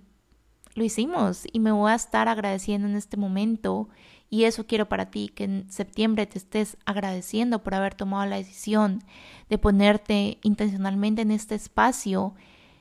lo 0.80 0.86
hicimos 0.86 1.44
y 1.52 1.60
me 1.60 1.72
voy 1.72 1.92
a 1.92 1.96
estar 1.96 2.28
agradeciendo 2.28 2.88
en 2.88 2.96
este 2.96 3.18
momento 3.18 3.90
y 4.32 4.46
eso 4.46 4.66
quiero 4.66 4.88
para 4.88 5.12
ti, 5.12 5.30
que 5.30 5.44
en 5.44 5.72
septiembre 5.72 6.26
te 6.26 6.38
estés 6.38 6.78
agradeciendo 6.86 7.64
por 7.64 7.76
haber 7.76 7.96
tomado 7.96 8.26
la 8.26 8.38
decisión 8.38 9.04
de 9.50 9.58
ponerte 9.58 10.40
intencionalmente 10.42 11.22
en 11.22 11.32
este 11.32 11.56
espacio 11.56 12.34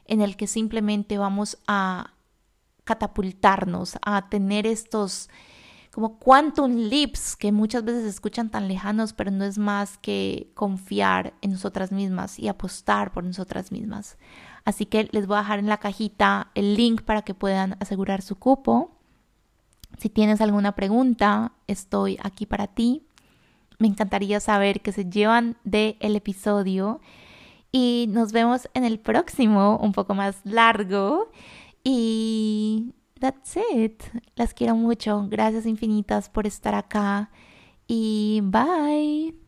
en 0.04 0.20
el 0.20 0.36
que 0.36 0.46
simplemente 0.46 1.18
vamos 1.18 1.58
a 1.66 2.12
catapultarnos, 2.84 3.98
a 4.02 4.28
tener 4.28 4.66
estos 4.66 5.28
como 5.90 6.18
quantum 6.18 6.76
leaps 6.76 7.34
que 7.34 7.50
muchas 7.50 7.82
veces 7.82 8.04
se 8.04 8.10
escuchan 8.10 8.50
tan 8.50 8.68
lejanos, 8.68 9.12
pero 9.12 9.30
no 9.30 9.44
es 9.44 9.58
más 9.58 9.98
que 9.98 10.52
confiar 10.54 11.34
en 11.40 11.52
nosotras 11.52 11.90
mismas 11.90 12.38
y 12.38 12.46
apostar 12.46 13.12
por 13.12 13.24
nosotras 13.24 13.72
mismas. 13.72 14.16
Así 14.68 14.84
que 14.84 15.08
les 15.12 15.26
voy 15.26 15.36
a 15.38 15.40
dejar 15.40 15.60
en 15.60 15.66
la 15.66 15.78
cajita 15.78 16.50
el 16.54 16.74
link 16.74 17.00
para 17.00 17.22
que 17.22 17.32
puedan 17.32 17.78
asegurar 17.80 18.20
su 18.20 18.36
cupo. 18.36 18.90
Si 19.96 20.10
tienes 20.10 20.42
alguna 20.42 20.72
pregunta, 20.72 21.52
estoy 21.66 22.18
aquí 22.22 22.44
para 22.44 22.66
ti. 22.66 23.06
Me 23.78 23.86
encantaría 23.86 24.40
saber 24.40 24.82
qué 24.82 24.92
se 24.92 25.06
llevan 25.08 25.56
del 25.64 25.96
el 26.00 26.16
episodio. 26.16 27.00
Y 27.72 28.08
nos 28.10 28.32
vemos 28.32 28.68
en 28.74 28.84
el 28.84 28.98
próximo, 29.00 29.78
un 29.78 29.92
poco 29.92 30.12
más 30.12 30.36
largo. 30.44 31.30
Y 31.82 32.92
that's 33.20 33.56
it. 33.74 34.02
Las 34.36 34.52
quiero 34.52 34.76
mucho. 34.76 35.28
Gracias 35.30 35.64
infinitas 35.64 36.28
por 36.28 36.46
estar 36.46 36.74
acá. 36.74 37.30
Y 37.86 38.42
bye. 38.44 39.47